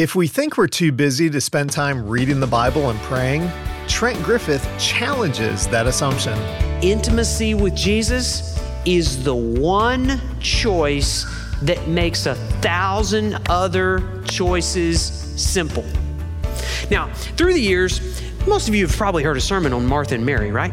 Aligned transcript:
If 0.00 0.14
we 0.14 0.28
think 0.28 0.56
we're 0.56 0.66
too 0.66 0.92
busy 0.92 1.28
to 1.28 1.42
spend 1.42 1.68
time 1.68 2.08
reading 2.08 2.40
the 2.40 2.46
Bible 2.46 2.88
and 2.88 2.98
praying, 3.00 3.50
Trent 3.86 4.22
Griffith 4.22 4.66
challenges 4.78 5.68
that 5.68 5.86
assumption. 5.86 6.38
Intimacy 6.82 7.52
with 7.52 7.76
Jesus 7.76 8.58
is 8.86 9.22
the 9.22 9.34
one 9.34 10.18
choice 10.40 11.26
that 11.60 11.86
makes 11.86 12.24
a 12.24 12.34
thousand 12.62 13.46
other 13.50 14.22
choices 14.24 15.02
simple. 15.02 15.84
Now, 16.90 17.12
through 17.12 17.52
the 17.52 17.60
years, 17.60 18.22
most 18.46 18.68
of 18.68 18.74
you 18.74 18.86
have 18.86 18.96
probably 18.96 19.22
heard 19.22 19.36
a 19.36 19.42
sermon 19.42 19.74
on 19.74 19.84
Martha 19.84 20.14
and 20.14 20.24
Mary, 20.24 20.50
right? 20.50 20.72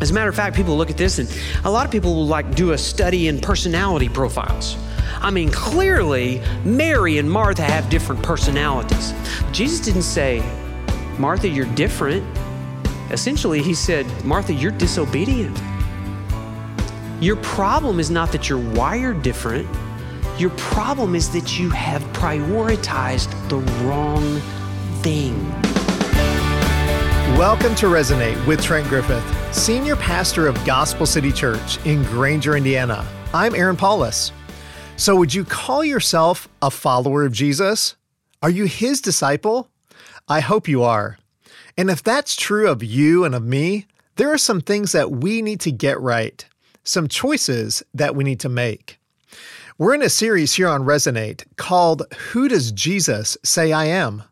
As 0.00 0.12
a 0.12 0.14
matter 0.14 0.30
of 0.30 0.36
fact, 0.36 0.54
people 0.54 0.76
look 0.76 0.90
at 0.90 0.96
this 0.96 1.18
and 1.18 1.28
a 1.64 1.70
lot 1.72 1.86
of 1.86 1.90
people 1.90 2.14
will 2.14 2.28
like 2.28 2.54
do 2.54 2.70
a 2.70 2.78
study 2.78 3.26
in 3.26 3.40
personality 3.40 4.08
profiles. 4.08 4.76
I 5.20 5.30
mean, 5.30 5.50
clearly, 5.50 6.40
Mary 6.64 7.18
and 7.18 7.30
Martha 7.30 7.62
have 7.62 7.88
different 7.90 8.22
personalities. 8.22 9.12
Jesus 9.52 9.80
didn't 9.80 10.02
say, 10.02 10.42
Martha, 11.18 11.48
you're 11.48 11.72
different. 11.74 12.24
Essentially, 13.10 13.62
he 13.62 13.74
said, 13.74 14.06
Martha, 14.24 14.52
you're 14.52 14.72
disobedient. 14.72 15.60
Your 17.20 17.36
problem 17.36 18.00
is 18.00 18.10
not 18.10 18.32
that 18.32 18.48
you're 18.48 18.58
wired 18.74 19.22
different. 19.22 19.68
Your 20.38 20.50
problem 20.50 21.14
is 21.14 21.30
that 21.32 21.58
you 21.58 21.70
have 21.70 22.02
prioritized 22.14 23.30
the 23.48 23.58
wrong 23.84 24.40
thing. 25.02 25.36
Welcome 27.38 27.74
to 27.76 27.86
Resonate 27.86 28.44
with 28.46 28.62
Trent 28.62 28.88
Griffith, 28.88 29.24
Senior 29.54 29.96
Pastor 29.96 30.48
of 30.48 30.64
Gospel 30.64 31.06
City 31.06 31.30
Church 31.32 31.84
in 31.86 32.02
Granger, 32.04 32.56
Indiana. 32.56 33.06
I'm 33.32 33.54
Aaron 33.54 33.76
Paulus. 33.76 34.32
So, 35.02 35.16
would 35.16 35.34
you 35.34 35.44
call 35.44 35.84
yourself 35.84 36.48
a 36.62 36.70
follower 36.70 37.24
of 37.24 37.32
Jesus? 37.32 37.96
Are 38.40 38.48
you 38.48 38.66
his 38.66 39.00
disciple? 39.00 39.68
I 40.28 40.38
hope 40.38 40.68
you 40.68 40.84
are. 40.84 41.18
And 41.76 41.90
if 41.90 42.04
that's 42.04 42.36
true 42.36 42.68
of 42.68 42.84
you 42.84 43.24
and 43.24 43.34
of 43.34 43.42
me, 43.42 43.88
there 44.14 44.32
are 44.32 44.38
some 44.38 44.60
things 44.60 44.92
that 44.92 45.10
we 45.10 45.42
need 45.42 45.58
to 45.62 45.72
get 45.72 46.00
right, 46.00 46.46
some 46.84 47.08
choices 47.08 47.82
that 47.92 48.14
we 48.14 48.22
need 48.22 48.38
to 48.38 48.48
make. 48.48 49.00
We're 49.76 49.94
in 49.94 50.02
a 50.02 50.08
series 50.08 50.54
here 50.54 50.68
on 50.68 50.84
Resonate 50.84 51.46
called 51.56 52.04
Who 52.30 52.46
Does 52.46 52.70
Jesus 52.70 53.36
Say 53.42 53.72
I 53.72 53.86
Am? 53.86 54.22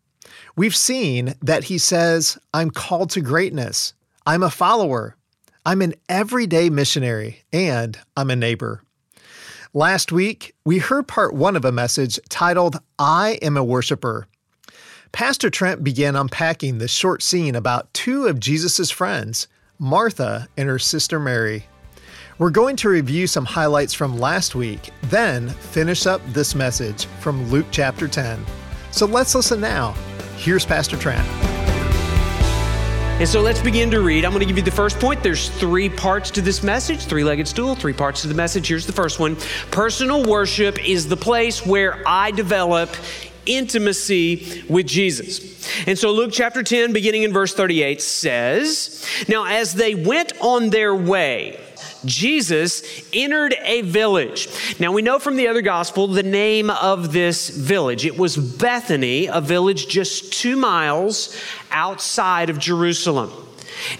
We've 0.55 0.77
seen 0.77 1.35
that 1.43 1.65
he 1.65 1.79
says, 1.79 2.39
I'm 2.55 2.71
called 2.71 3.11
to 3.11 3.21
greatness, 3.21 3.93
I'm 4.25 4.45
a 4.45 4.51
follower, 4.51 5.17
I'm 5.67 5.83
an 5.83 5.95
everyday 6.09 6.71
missionary, 6.71 7.43
and 7.53 7.99
I'm 8.17 8.31
a 8.31 8.37
neighbor. 8.37 8.85
Last 9.73 10.11
week, 10.11 10.57
we 10.65 10.79
heard 10.79 11.07
part 11.07 11.33
one 11.33 11.55
of 11.55 11.65
a 11.65 11.71
message 11.71 12.19
titled, 12.29 12.81
I 12.99 13.39
Am 13.41 13.57
a 13.57 13.63
Worshiper. 13.63 14.27
Pastor 15.13 15.49
Trent 15.49 15.85
began 15.85 16.17
unpacking 16.17 16.79
this 16.79 16.91
short 16.91 17.23
scene 17.23 17.55
about 17.55 17.95
two 17.95 18.27
of 18.27 18.41
Jesus' 18.41 18.91
friends, 18.91 19.47
Martha 19.79 20.49
and 20.57 20.69
her 20.69 20.81
sister 20.81 21.21
Mary. 21.21 21.67
We're 22.39 22.51
going 22.51 22.75
to 22.77 22.89
review 22.89 23.29
some 23.29 23.45
highlights 23.45 23.95
from 23.95 24.19
last 24.19 24.57
week, 24.57 24.91
then 25.03 25.51
finish 25.51 26.05
up 26.05 26.21
this 26.33 26.57
message 26.57 27.05
from 27.21 27.49
Luke 27.49 27.67
chapter 27.71 28.09
10. 28.09 28.45
So 28.91 29.07
let's 29.07 29.37
listen 29.37 29.61
now. 29.61 29.93
Here's 30.37 30.67
Pastor 30.67 30.97
Trent. 30.97 31.50
And 33.21 33.29
so 33.29 33.43
let's 33.43 33.61
begin 33.61 33.91
to 33.91 34.01
read. 34.01 34.25
I'm 34.25 34.31
going 34.31 34.41
to 34.41 34.47
give 34.47 34.57
you 34.57 34.63
the 34.63 34.71
first 34.71 34.99
point. 34.99 35.23
There's 35.23 35.51
three 35.51 35.91
parts 35.91 36.31
to 36.31 36.41
this 36.41 36.63
message, 36.63 37.05
three 37.05 37.23
legged 37.23 37.47
stool, 37.47 37.75
three 37.75 37.93
parts 37.93 38.23
to 38.23 38.29
the 38.29 38.35
message. 38.35 38.69
Here's 38.69 38.87
the 38.87 38.95
first 38.95 39.21
one 39.21 39.37
Personal 39.71 40.25
worship 40.25 40.83
is 40.83 41.07
the 41.07 41.19
place 41.19 41.67
where 41.67 42.03
I 42.09 42.31
develop 42.31 42.89
intimacy 43.45 44.65
with 44.71 44.87
Jesus. 44.87 45.69
And 45.87 45.99
so 45.99 46.13
Luke 46.13 46.31
chapter 46.33 46.63
10, 46.63 46.95
beginning 46.95 47.25
in 47.25 47.33
verse 47.35 47.53
38, 47.53 48.01
says 48.01 49.05
Now, 49.29 49.45
as 49.45 49.75
they 49.75 49.95
went 49.95 50.33
on 50.41 50.71
their 50.71 50.95
way, 50.95 51.61
Jesus 52.05 52.83
entered 53.13 53.55
a 53.63 53.83
village. 53.83 54.49
Now 54.79 54.93
we 54.93 55.03
know 55.03 55.19
from 55.19 55.37
the 55.37 55.49
other 55.49 55.63
gospel 55.63 56.07
the 56.07 56.23
name 56.23 56.71
of 56.71 57.13
this 57.13 57.51
village. 57.51 58.07
It 58.07 58.17
was 58.17 58.37
Bethany, 58.37 59.27
a 59.27 59.41
village 59.41 59.89
just 59.89 60.33
two 60.33 60.57
miles 60.57 61.37
outside 61.71 62.51
of 62.51 62.59
Jerusalem. 62.59 63.31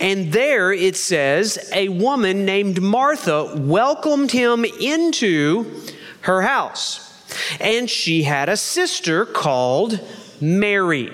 And 0.01 0.33
there 0.33 0.73
it 0.73 0.97
says, 0.97 1.71
a 1.73 1.89
woman 1.89 2.45
named 2.45 2.83
Martha 2.83 3.55
welcomed 3.57 4.31
him 4.31 4.65
into 4.65 5.83
her 6.23 6.43
house. 6.43 7.07
And 7.61 7.89
she 7.89 8.25
had 8.25 8.49
a 8.49 8.57
sister 8.57 9.25
called 9.25 10.01
Mary, 10.41 11.13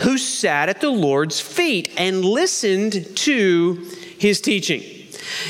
who 0.00 0.18
sat 0.18 0.68
at 0.68 0.80
the 0.80 0.90
Lord's 0.90 1.40
feet 1.40 1.92
and 1.96 2.24
listened 2.24 3.16
to 3.16 3.74
his 4.18 4.40
teaching. 4.40 4.99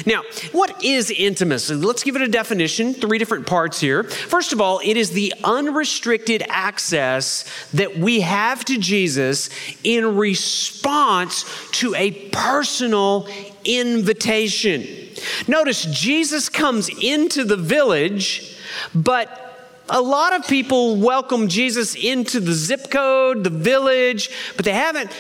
Now, 0.07 0.23
what 0.53 0.85
is 0.85 1.11
intimacy? 1.11 1.75
Let's 1.75 2.03
give 2.03 2.17
it 2.17 2.23
a 2.23 2.29
definition, 2.29 2.95
three 2.95 3.19
different 3.19 3.47
parts 3.47 3.81
here. 3.81 4.05
First 4.05 4.53
of 4.53 4.61
all, 4.61 4.81
it 4.85 4.97
is 4.97 5.11
the 5.11 5.33
unrestricted 5.45 6.43
access 6.49 7.45
that 7.73 7.97
we 7.99 8.21
have 8.21 8.65
to 8.67 8.79
Jesus 8.79 9.51
in 9.85 10.17
response 10.17 11.45
to 11.73 11.95
a 11.95 12.11
personal 12.31 13.29
invitation. 13.65 14.87
Notice 15.47 15.85
Jesus 15.87 16.49
comes 16.49 16.89
into 17.03 17.45
the 17.45 17.57
village, 17.57 18.57
but 18.95 19.47
a 19.89 20.01
lot 20.01 20.33
of 20.33 20.47
people 20.47 20.97
welcome 20.97 21.49
Jesus 21.49 21.95
into 21.95 22.41
the 22.41 22.53
zip 22.53 22.91
code, 22.91 23.45
the 23.45 23.51
village, 23.51 24.31
but 24.57 24.65
they 24.65 24.73
haven't 24.73 25.11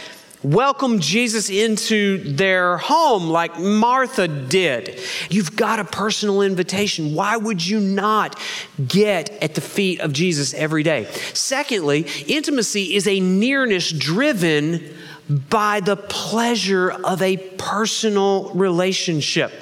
welcome 0.42 1.00
Jesus 1.00 1.50
into 1.50 2.18
their 2.18 2.78
home 2.78 3.28
like 3.28 3.58
Martha 3.58 4.26
did. 4.26 4.98
You've 5.28 5.54
got 5.54 5.80
a 5.80 5.84
personal 5.84 6.42
invitation. 6.42 7.14
Why 7.14 7.36
would 7.36 7.66
you 7.66 7.80
not 7.80 8.38
get 8.86 9.30
at 9.42 9.54
the 9.54 9.60
feet 9.60 10.00
of 10.00 10.12
Jesus 10.12 10.54
every 10.54 10.82
day? 10.82 11.06
Secondly, 11.34 12.06
intimacy 12.26 12.94
is 12.94 13.06
a 13.06 13.20
nearness 13.20 13.90
driven 13.90 14.94
by 15.28 15.80
the 15.80 15.96
pleasure 15.96 16.90
of 16.90 17.22
a 17.22 17.36
personal 17.36 18.50
relationship. 18.54 19.52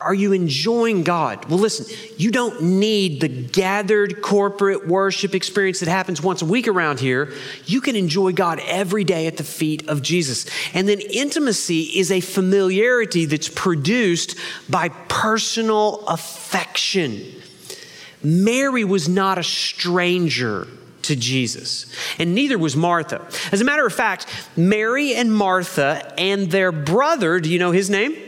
Are 0.00 0.14
you 0.14 0.32
enjoying 0.32 1.02
God? 1.02 1.46
Well, 1.46 1.58
listen, 1.58 1.86
you 2.16 2.30
don't 2.30 2.62
need 2.62 3.20
the 3.20 3.28
gathered 3.28 4.22
corporate 4.22 4.86
worship 4.86 5.34
experience 5.34 5.80
that 5.80 5.88
happens 5.88 6.22
once 6.22 6.40
a 6.40 6.44
week 6.44 6.68
around 6.68 7.00
here. 7.00 7.32
You 7.64 7.80
can 7.80 7.96
enjoy 7.96 8.32
God 8.32 8.60
every 8.64 9.02
day 9.02 9.26
at 9.26 9.38
the 9.38 9.44
feet 9.44 9.88
of 9.88 10.02
Jesus. 10.02 10.46
And 10.72 10.88
then 10.88 11.00
intimacy 11.00 11.82
is 11.98 12.12
a 12.12 12.20
familiarity 12.20 13.24
that's 13.24 13.48
produced 13.48 14.36
by 14.68 14.90
personal 15.08 16.04
affection. 16.06 17.24
Mary 18.22 18.84
was 18.84 19.08
not 19.08 19.38
a 19.38 19.42
stranger 19.42 20.68
to 21.02 21.16
Jesus, 21.16 21.92
and 22.18 22.34
neither 22.34 22.58
was 22.58 22.76
Martha. 22.76 23.26
As 23.50 23.60
a 23.60 23.64
matter 23.64 23.86
of 23.86 23.94
fact, 23.94 24.26
Mary 24.56 25.14
and 25.14 25.32
Martha 25.32 26.14
and 26.18 26.50
their 26.50 26.70
brother, 26.70 27.40
do 27.40 27.50
you 27.50 27.58
know 27.58 27.70
his 27.70 27.88
name? 27.88 28.27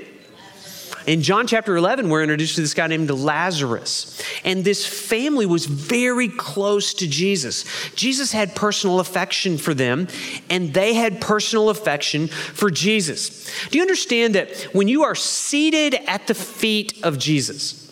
In 1.07 1.23
John 1.23 1.47
chapter 1.47 1.77
11, 1.77 2.11
we're 2.11 2.23
introduced 2.23 2.57
to 2.57 2.61
this 2.61 2.75
guy 2.75 2.87
named 2.87 3.11
Lazarus. 3.11 4.21
And 4.45 4.65
this 4.65 4.87
family 4.87 5.47
was 5.47 5.65
very 5.67 6.29
close 6.29 6.93
to 6.95 7.09
Jesus. 7.09 7.65
Jesus 7.95 8.33
had 8.33 8.55
personal 8.55 9.01
affection 9.01 9.57
for 9.57 9.73
them, 9.73 10.09
and 10.51 10.75
they 10.75 10.95
had 10.95 11.21
personal 11.21 11.71
affection 11.71 12.29
for 12.29 12.71
Jesus. 12.71 13.51
Do 13.71 13.79
you 13.79 13.83
understand 13.83 14.35
that 14.35 14.69
when 14.73 14.89
you 14.89 15.05
are 15.05 15.15
seated 15.15 15.95
at 16.07 16.27
the 16.27 16.35
feet 16.35 17.03
of 17.03 17.19
Jesus, 17.19 17.91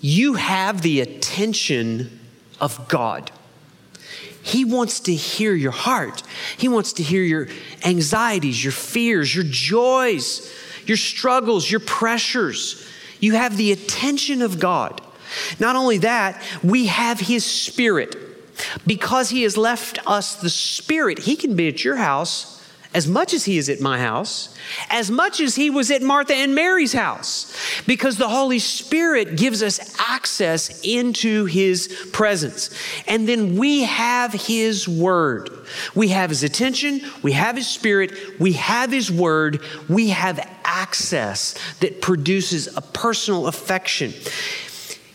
you 0.00 0.34
have 0.34 0.82
the 0.82 1.00
attention 1.00 2.18
of 2.60 2.88
God? 2.88 3.30
He 4.42 4.64
wants 4.64 5.00
to 5.00 5.14
hear 5.14 5.54
your 5.54 5.70
heart. 5.70 6.22
He 6.56 6.66
wants 6.66 6.94
to 6.94 7.02
hear 7.02 7.22
your 7.22 7.48
anxieties, 7.84 8.64
your 8.64 8.72
fears, 8.72 9.34
your 9.34 9.44
joys 9.46 10.50
your 10.86 10.96
struggles, 10.96 11.70
your 11.70 11.80
pressures. 11.80 12.86
You 13.20 13.34
have 13.34 13.56
the 13.56 13.72
attention 13.72 14.42
of 14.42 14.58
God. 14.58 15.00
Not 15.58 15.76
only 15.76 15.98
that, 15.98 16.42
we 16.62 16.86
have 16.86 17.20
His 17.20 17.44
Spirit. 17.44 18.16
Because 18.86 19.30
He 19.30 19.42
has 19.42 19.56
left 19.56 19.98
us 20.06 20.36
the 20.36 20.50
Spirit, 20.50 21.20
He 21.20 21.36
can 21.36 21.56
be 21.56 21.68
at 21.68 21.84
your 21.84 21.96
house 21.96 22.59
as 22.92 23.06
much 23.06 23.32
as 23.32 23.44
He 23.44 23.56
is 23.58 23.68
at 23.68 23.80
my 23.80 24.00
house, 24.00 24.54
as 24.88 25.10
much 25.10 25.40
as 25.40 25.54
He 25.54 25.70
was 25.70 25.90
at 25.90 26.02
Martha 26.02 26.34
and 26.34 26.54
Mary's 26.54 26.92
house, 26.92 27.54
because 27.86 28.16
the 28.16 28.28
Holy 28.28 28.58
Spirit 28.58 29.36
gives 29.36 29.62
us 29.62 29.94
access 29.98 30.80
into 30.82 31.44
His 31.44 32.08
presence. 32.12 32.70
And 33.06 33.28
then 33.28 33.56
we 33.56 33.82
have 33.82 34.32
His 34.32 34.88
Word. 34.88 35.50
We 35.94 36.08
have 36.08 36.30
His 36.30 36.42
attention, 36.42 37.00
we 37.22 37.32
have 37.32 37.56
His 37.56 37.68
Spirit, 37.68 38.40
we 38.40 38.54
have 38.54 38.90
His 38.90 39.10
Word, 39.10 39.62
we 39.88 40.08
have 40.10 40.40
access 40.64 41.54
that 41.80 42.00
produces 42.00 42.76
a 42.76 42.80
personal 42.80 43.46
affection. 43.46 44.12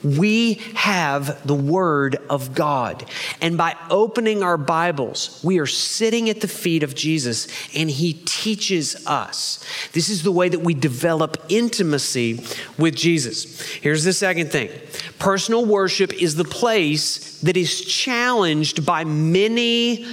We 0.06 0.54
have 0.75 1.46
the 1.48 1.56
Word 1.56 2.18
of 2.30 2.54
God. 2.54 3.04
And 3.42 3.57
by 3.57 3.75
opening 3.90 4.44
our 4.44 4.57
Bibles, 4.57 5.42
we 5.44 5.57
are 5.57 5.66
sitting 5.66 6.30
at 6.30 6.42
the 6.42 6.48
feet 6.48 6.84
of 6.84 6.94
Jesus 6.94 7.48
and 7.75 7.90
He 7.90 8.13
teaches 8.13 9.07
us. 9.07 9.66
This 9.94 10.10
is 10.10 10.22
the 10.22 10.31
way 10.31 10.48
that 10.48 10.60
we 10.60 10.75
develop 10.75 11.44
intimacy 11.50 12.46
with 12.78 12.96
Jesus. 12.96 13.62
Here's 13.62 14.04
the 14.04 14.13
second 14.13 14.52
thing 14.52 14.69
personal 15.18 15.66
worship 15.66 16.13
is 16.13 16.36
the 16.36 16.44
place 16.44 17.42
that 17.42 17.57
is 17.57 17.81
challenged 17.81 18.86
by 18.86 19.04
many 19.04 20.06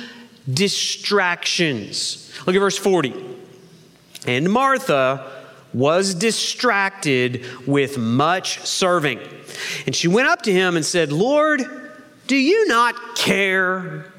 distractions. 0.53 2.33
Look 2.47 2.56
at 2.56 2.61
verse 2.61 2.79
40. 2.79 3.15
And 4.27 4.50
Martha 4.50 5.42
was 5.72 6.14
distracted 6.14 7.44
with 7.66 7.98
much 7.98 8.58
serving. 8.60 9.20
And 9.86 9.94
she 9.94 10.08
went 10.08 10.28
up 10.28 10.42
to 10.42 10.52
him 10.52 10.76
and 10.76 10.84
said, 10.84 11.12
Lord, 11.12 11.62
do 12.26 12.36
you 12.36 12.66
not 12.69 13.16
care 13.16 14.12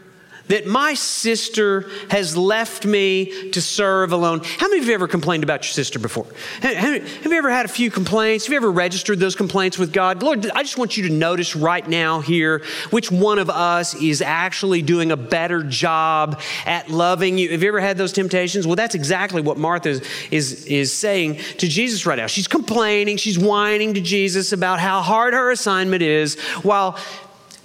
that 0.47 0.67
my 0.67 0.93
sister 0.93 1.89
has 2.09 2.35
left 2.35 2.85
me 2.85 3.51
to 3.51 3.61
serve 3.61 4.11
alone. 4.11 4.41
How 4.43 4.67
many 4.67 4.81
of 4.81 4.87
you 4.87 4.93
ever 4.93 5.07
complained 5.07 5.43
about 5.43 5.63
your 5.63 5.71
sister 5.71 5.99
before? 5.99 6.25
Have 6.61 7.25
you 7.25 7.37
ever 7.37 7.49
had 7.49 7.65
a 7.65 7.69
few 7.69 7.89
complaints? 7.89 8.45
Have 8.45 8.51
you 8.51 8.57
ever 8.57 8.71
registered 8.71 9.19
those 9.19 9.35
complaints 9.35 9.77
with 9.77 9.93
God? 9.93 10.21
Lord, 10.21 10.49
I 10.51 10.63
just 10.63 10.77
want 10.77 10.97
you 10.97 11.07
to 11.07 11.13
notice 11.13 11.55
right 11.55 11.87
now 11.87 12.19
here 12.19 12.63
which 12.89 13.11
one 13.11 13.39
of 13.39 13.49
us 13.49 13.95
is 13.95 14.21
actually 14.21 14.81
doing 14.81 15.11
a 15.11 15.17
better 15.17 15.63
job 15.63 16.41
at 16.65 16.89
loving 16.89 17.37
you. 17.37 17.49
Have 17.51 17.63
you 17.63 17.69
ever 17.69 17.79
had 17.79 17.97
those 17.97 18.11
temptations? 18.11 18.67
Well, 18.67 18.75
that's 18.75 18.95
exactly 18.95 19.41
what 19.41 19.57
Martha 19.57 19.89
is, 19.89 20.01
is, 20.31 20.65
is 20.65 20.93
saying 20.93 21.37
to 21.57 21.67
Jesus 21.67 22.05
right 22.05 22.17
now. 22.17 22.27
She's 22.27 22.47
complaining, 22.47 23.17
she's 23.17 23.39
whining 23.39 23.93
to 23.93 24.01
Jesus 24.01 24.51
about 24.51 24.79
how 24.79 25.01
hard 25.01 25.33
her 25.33 25.51
assignment 25.51 26.03
is, 26.03 26.39
while 26.63 26.97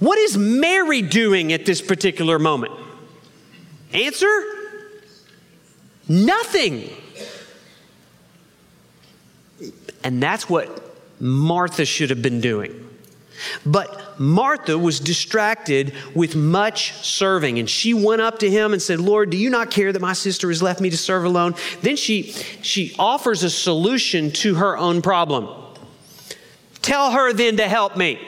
what 0.00 0.19
is 0.19 0.37
Mary 0.37 1.03
doing 1.03 1.53
at 1.53 1.67
this 1.67 1.81
particular 1.81 2.39
moment? 2.39 2.73
Answer 3.93 4.43
nothing. 6.09 6.91
And 10.05 10.23
that's 10.23 10.49
what 10.49 10.97
Martha 11.21 11.85
should 11.85 12.11
have 12.11 12.23
been 12.23 12.41
doing. 12.41 12.85
But 13.65 14.19
Martha 14.21 14.77
was 14.79 15.00
distracted 15.00 15.93
with 16.15 16.35
much 16.35 16.93
serving, 17.05 17.59
and 17.59 17.69
she 17.69 17.95
went 17.95 18.21
up 18.21 18.41
to 18.41 18.50
him 18.50 18.73
and 18.73 18.83
said, 18.83 19.00
Lord, 19.00 19.31
do 19.31 19.37
you 19.37 19.50
not 19.50 19.71
care 19.71 19.93
that 19.93 20.00
my 20.00 20.12
sister 20.12 20.49
has 20.49 20.62
left 20.62 20.81
me 20.81 20.91
to 20.91 20.97
serve 20.97 21.25
alone? 21.25 21.55
Then 21.83 21.97
she, 21.97 22.33
she 22.62 22.95
offers 22.99 23.43
a 23.43 23.50
solution 23.50 24.31
to 24.33 24.56
her 24.56 24.77
own 24.77 25.03
problem. 25.03 25.49
Tell 26.83 27.12
her 27.12 27.33
then 27.33 27.56
to 27.59 27.69
help 27.69 27.97
me 27.97 28.19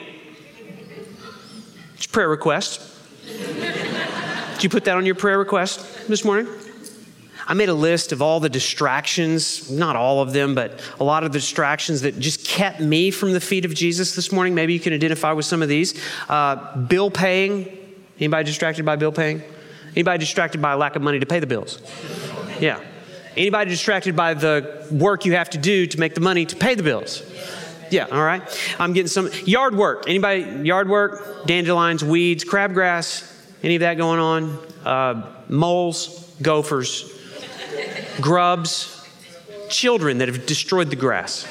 prayer 2.07 2.29
request. 2.29 2.81
Did 3.25 4.63
you 4.63 4.69
put 4.69 4.85
that 4.85 4.97
on 4.97 5.05
your 5.05 5.15
prayer 5.15 5.37
request 5.37 6.07
this 6.07 6.23
morning? 6.23 6.47
I 7.47 7.53
made 7.53 7.69
a 7.69 7.73
list 7.73 8.11
of 8.11 8.21
all 8.21 8.39
the 8.39 8.49
distractions, 8.49 9.69
not 9.69 9.95
all 9.95 10.21
of 10.21 10.31
them, 10.31 10.55
but 10.55 10.79
a 10.99 11.03
lot 11.03 11.23
of 11.23 11.31
the 11.31 11.39
distractions 11.39 12.01
that 12.01 12.17
just 12.19 12.45
kept 12.45 12.79
me 12.79 13.11
from 13.11 13.33
the 13.33 13.41
feet 13.41 13.65
of 13.65 13.73
Jesus 13.73 14.15
this 14.15 14.31
morning. 14.31 14.55
Maybe 14.55 14.73
you 14.73 14.79
can 14.79 14.93
identify 14.93 15.31
with 15.33 15.45
some 15.45 15.61
of 15.61 15.67
these. 15.67 15.99
Uh, 16.29 16.77
bill 16.77 17.11
paying. 17.11 17.77
Anybody 18.19 18.45
distracted 18.45 18.85
by 18.85 18.95
bill 18.95 19.11
paying? 19.11 19.41
Anybody 19.95 20.19
distracted 20.19 20.61
by 20.61 20.73
a 20.73 20.77
lack 20.77 20.95
of 20.95 21.01
money 21.01 21.19
to 21.19 21.25
pay 21.25 21.39
the 21.39 21.47
bills? 21.47 21.81
Yeah. 22.59 22.79
Anybody 23.35 23.71
distracted 23.71 24.15
by 24.15 24.33
the 24.33 24.87
work 24.91 25.25
you 25.25 25.33
have 25.33 25.49
to 25.49 25.57
do 25.57 25.87
to 25.87 25.99
make 25.99 26.15
the 26.15 26.21
money 26.21 26.45
to 26.45 26.55
pay 26.55 26.75
the 26.75 26.83
bills? 26.83 27.23
Yeah, 27.91 28.05
all 28.05 28.23
right. 28.23 28.41
I'm 28.79 28.93
getting 28.93 29.09
some 29.09 29.29
yard 29.45 29.75
work. 29.75 30.05
Anybody 30.07 30.65
yard 30.65 30.89
work? 30.89 31.45
Dandelions, 31.45 32.03
weeds, 32.03 32.45
crabgrass, 32.45 33.29
any 33.63 33.75
of 33.75 33.81
that 33.81 33.95
going 33.95 34.19
on? 34.19 34.57
Uh, 34.85 35.29
moles, 35.49 36.33
gophers, 36.41 37.11
grubs, 38.21 39.07
children 39.69 40.19
that 40.19 40.27
have 40.27 40.45
destroyed 40.45 40.89
the 40.89 40.95
grass. 40.95 41.45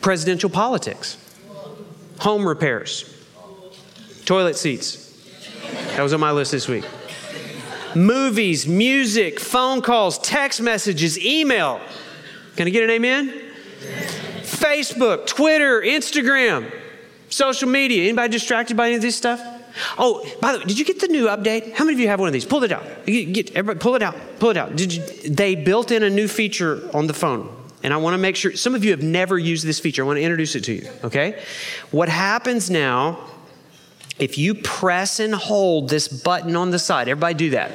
Presidential 0.00 0.50
politics, 0.50 1.16
home 2.20 2.46
repairs, 2.46 3.12
toilet 4.24 4.56
seats. 4.56 5.04
That 5.96 6.02
was 6.02 6.12
on 6.12 6.20
my 6.20 6.30
list 6.30 6.52
this 6.52 6.68
week. 6.68 6.84
Movies, 7.96 8.68
music, 8.68 9.40
phone 9.40 9.80
calls, 9.80 10.18
text 10.18 10.60
messages, 10.60 11.18
email. 11.18 11.80
Can 12.56 12.66
I 12.66 12.70
get 12.70 12.84
an 12.84 12.90
amen? 12.90 13.42
Facebook, 14.42 15.26
Twitter, 15.26 15.82
Instagram, 15.82 16.72
social 17.28 17.68
media. 17.68 18.04
Anybody 18.04 18.32
distracted 18.32 18.76
by 18.76 18.86
any 18.86 18.96
of 18.96 19.02
this 19.02 19.16
stuff? 19.16 19.40
Oh, 19.98 20.26
by 20.40 20.52
the 20.52 20.58
way, 20.58 20.64
did 20.64 20.78
you 20.78 20.84
get 20.84 21.00
the 21.00 21.08
new 21.08 21.26
update? 21.26 21.74
How 21.74 21.84
many 21.84 21.94
of 21.94 22.00
you 22.00 22.08
have 22.08 22.18
one 22.18 22.28
of 22.28 22.32
these? 22.32 22.46
Pull 22.46 22.64
it 22.64 22.72
out. 22.72 22.84
Get, 23.04 23.52
everybody, 23.52 23.78
pull 23.78 23.94
it 23.94 24.02
out. 24.02 24.16
Pull 24.38 24.50
it 24.50 24.56
out. 24.56 24.74
Did 24.74 24.94
you, 24.94 25.02
they 25.28 25.54
built 25.54 25.90
in 25.90 26.02
a 26.02 26.10
new 26.10 26.28
feature 26.28 26.88
on 26.94 27.06
the 27.06 27.14
phone. 27.14 27.54
And 27.82 27.92
I 27.92 27.98
want 27.98 28.14
to 28.14 28.18
make 28.18 28.36
sure, 28.36 28.52
some 28.56 28.74
of 28.74 28.84
you 28.84 28.90
have 28.92 29.02
never 29.02 29.38
used 29.38 29.66
this 29.66 29.78
feature. 29.78 30.02
I 30.02 30.06
want 30.06 30.16
to 30.16 30.22
introduce 30.22 30.56
it 30.56 30.64
to 30.64 30.72
you, 30.72 30.88
okay? 31.04 31.42
What 31.90 32.08
happens 32.08 32.70
now, 32.70 33.18
if 34.18 34.38
you 34.38 34.54
press 34.54 35.20
and 35.20 35.34
hold 35.34 35.90
this 35.90 36.08
button 36.08 36.56
on 36.56 36.70
the 36.70 36.78
side, 36.78 37.08
everybody 37.08 37.34
do 37.34 37.50
that. 37.50 37.72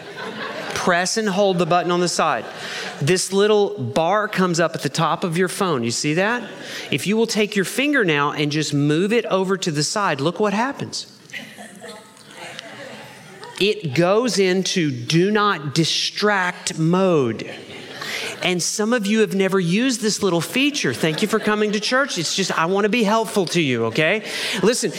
Press 0.83 1.17
and 1.17 1.29
hold 1.29 1.57
the 1.57 1.65
button 1.65 1.91
on 1.91 1.99
the 1.99 2.07
side 2.07 2.45
this 3.01 3.33
little 3.33 3.77
bar 3.77 4.27
comes 4.27 4.59
up 4.59 4.75
at 4.75 4.81
the 4.81 4.89
top 4.89 5.23
of 5.23 5.37
your 5.37 5.47
phone. 5.47 5.83
You 5.83 5.91
see 5.91 6.13
that? 6.15 6.47
If 6.91 7.07
you 7.07 7.17
will 7.17 7.27
take 7.27 7.55
your 7.55 7.65
finger 7.65 8.05
now 8.05 8.31
and 8.31 8.51
just 8.51 8.73
move 8.73 9.11
it 9.11 9.25
over 9.25 9.57
to 9.57 9.71
the 9.71 9.83
side, 9.83 10.21
look 10.21 10.39
what 10.39 10.53
happens. 10.53 11.07
It 13.59 13.93
goes 13.93 14.39
into 14.39 14.91
do 14.91 15.31
not 15.31 15.75
distract 15.75 16.79
mode. 16.79 17.49
And 18.43 18.61
some 18.61 18.91
of 18.91 19.05
you 19.05 19.19
have 19.19 19.35
never 19.35 19.59
used 19.59 20.01
this 20.01 20.23
little 20.23 20.41
feature. 20.41 20.95
Thank 20.95 21.21
you 21.21 21.27
for 21.27 21.37
coming 21.37 21.73
to 21.73 21.79
church. 21.79 22.17
It's 22.17 22.35
just, 22.35 22.57
I 22.57 22.65
want 22.65 22.85
to 22.85 22.89
be 22.89 23.03
helpful 23.03 23.45
to 23.47 23.61
you, 23.61 23.85
okay? 23.85 24.27
Listen, 24.63 24.91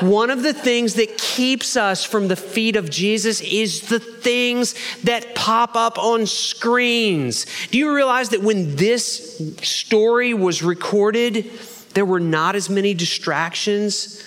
one 0.00 0.30
of 0.30 0.42
the 0.42 0.52
things 0.52 0.94
that 0.94 1.18
keeps 1.18 1.76
us 1.76 2.04
from 2.04 2.28
the 2.28 2.36
feet 2.36 2.76
of 2.76 2.90
Jesus 2.90 3.40
is 3.40 3.88
the 3.88 4.00
things 4.00 4.74
that 5.02 5.34
pop 5.34 5.76
up 5.76 5.98
on 5.98 6.26
screens. 6.26 7.46
Do 7.70 7.78
you 7.78 7.94
realize 7.94 8.30
that 8.30 8.42
when 8.42 8.76
this 8.76 9.40
story 9.62 10.34
was 10.34 10.62
recorded, 10.62 11.50
there 11.94 12.04
were 12.04 12.20
not 12.20 12.56
as 12.56 12.68
many 12.68 12.94
distractions 12.94 14.22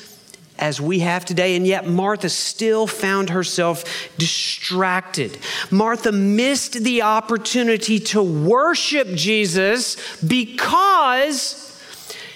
as 0.59 0.81
we 0.81 0.99
have 0.99 1.23
today, 1.23 1.55
and 1.55 1.67
yet 1.67 1.87
Martha 1.87 2.29
still 2.29 2.87
found 2.87 3.29
herself 3.29 4.09
distracted. 4.17 5.37
Martha 5.69 6.11
missed 6.11 6.83
the 6.83 7.03
opportunity 7.03 7.99
to 7.99 8.23
worship 8.23 9.07
Jesus 9.09 9.97
because 10.21 11.63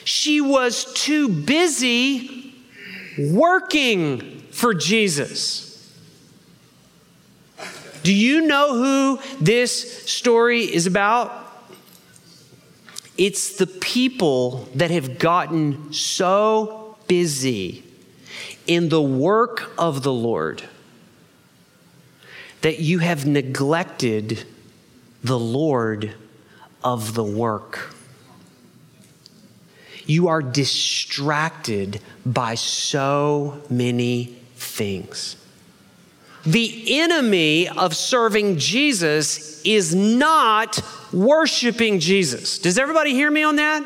she 0.03 0.41
was 0.41 0.91
too 0.94 1.29
busy 1.29 2.40
working 3.30 4.42
for 4.51 4.74
Jesus. 4.74 5.68
Do 8.04 8.13
you 8.13 8.42
know 8.48 8.74
who 8.74 9.20
this 9.40 10.10
story 10.10 10.62
is 10.62 10.88
about? 10.88 11.32
It's 13.18 13.58
the 13.58 13.68
people 13.68 14.68
that 14.75 14.90
have 14.90 15.20
gotten 15.20 15.94
so 15.94 16.98
busy 17.08 17.84
in 18.66 18.90
the 18.90 19.01
work 19.01 19.72
of 19.78 20.01
the 20.01 20.13
Lord 20.13 20.63
that 22.62 22.80
you 22.80 23.00
have 23.00 23.25
neglected 23.25 24.46
the 25.24 25.38
Lord 25.38 26.13
of 26.84 27.13
the 27.13 27.24
work. 27.24 27.94
You 30.12 30.27
are 30.27 30.41
distracted 30.41 32.01
by 32.25 32.56
so 32.56 33.62
many 33.70 34.36
things. 34.56 35.38
The 36.46 37.00
enemy 37.00 37.70
of 37.70 37.96
serving 37.96 38.58
Jesus 38.58 39.62
is 39.63 39.96
not 39.96 40.82
worshiping 41.13 42.00
Jesus. 42.00 42.60
Does 42.60 42.77
everybody 42.77 43.13
hear 43.13 43.32
me 43.32 43.44
on 43.44 43.56
that? 43.56 43.86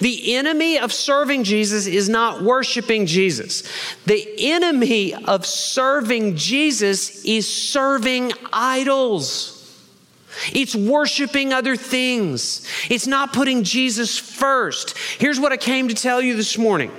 The 0.00 0.34
enemy 0.36 0.78
of 0.78 0.94
serving 0.94 1.44
Jesus 1.44 1.86
is 1.86 2.08
not 2.08 2.42
worshiping 2.42 3.04
Jesus. 3.04 3.62
The 4.06 4.26
enemy 4.38 5.14
of 5.14 5.44
serving 5.44 6.36
Jesus 6.36 7.22
is 7.22 7.46
serving 7.46 8.32
idols. 8.50 9.55
It's 10.52 10.74
worshiping 10.74 11.52
other 11.52 11.76
things. 11.76 12.66
It's 12.90 13.06
not 13.06 13.32
putting 13.32 13.64
Jesus 13.64 14.18
first. 14.18 14.96
Here's 15.18 15.40
what 15.40 15.52
I 15.52 15.56
came 15.56 15.88
to 15.88 15.94
tell 15.94 16.20
you 16.20 16.36
this 16.36 16.58
morning 16.58 16.90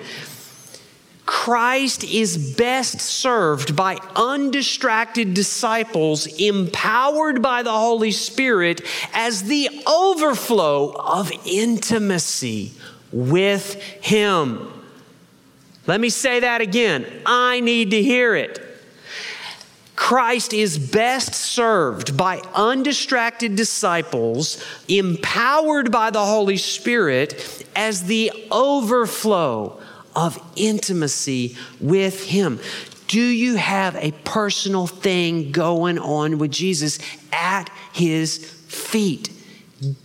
Christ 1.26 2.06
is 2.06 2.56
best 2.56 3.02
served 3.02 3.76
by 3.76 3.98
undistracted 4.16 5.34
disciples 5.34 6.26
empowered 6.26 7.42
by 7.42 7.64
the 7.64 7.72
Holy 7.72 8.12
Spirit 8.12 8.82
as 9.14 9.44
the 9.44 9.70
overflow 9.86 10.94
of 10.94 11.32
intimacy 11.46 12.72
with 13.12 13.74
Him. 14.02 14.72
Let 15.86 16.00
me 16.00 16.10
say 16.10 16.40
that 16.42 16.62
again. 16.62 17.06
I 17.26 17.60
need 17.60 17.92
to 17.92 18.02
hear 18.02 18.34
it. 18.34 18.67
Christ 20.08 20.54
is 20.54 20.80
best 20.80 21.34
served 21.34 22.16
by 22.16 22.40
undistracted 22.56 23.58
disciples, 23.58 24.64
empowered 24.88 25.92
by 25.92 26.12
the 26.12 26.24
Holy 26.24 26.56
Spirit, 26.56 27.66
as 27.76 28.06
the 28.06 28.32
overflow 28.50 29.82
of 30.16 30.42
intimacy 30.56 31.58
with 31.82 32.24
Him. 32.24 32.62
Do 33.10 33.20
you 33.20 33.58
have 33.58 33.98
a 33.98 34.14
personal 34.24 34.88
thing 34.88 35.52
going 35.52 36.00
on 36.00 36.38
with 36.38 36.52
Jesus 36.52 37.00
at 37.34 37.70
His 37.92 38.38
feet 38.38 39.30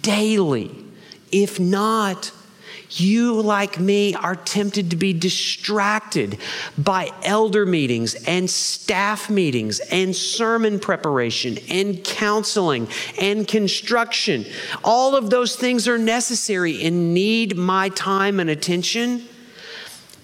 daily? 0.02 0.84
If 1.30 1.60
not, 1.60 2.32
you, 3.00 3.40
like 3.40 3.78
me, 3.78 4.14
are 4.14 4.36
tempted 4.36 4.90
to 4.90 4.96
be 4.96 5.12
distracted 5.12 6.38
by 6.76 7.10
elder 7.22 7.66
meetings 7.66 8.14
and 8.26 8.48
staff 8.48 9.30
meetings 9.30 9.80
and 9.80 10.14
sermon 10.14 10.78
preparation 10.78 11.58
and 11.68 12.02
counseling 12.04 12.88
and 13.20 13.46
construction. 13.46 14.44
All 14.84 15.16
of 15.16 15.30
those 15.30 15.56
things 15.56 15.86
are 15.88 15.98
necessary 15.98 16.84
and 16.84 17.14
need 17.14 17.56
my 17.56 17.88
time 17.90 18.40
and 18.40 18.50
attention, 18.50 19.26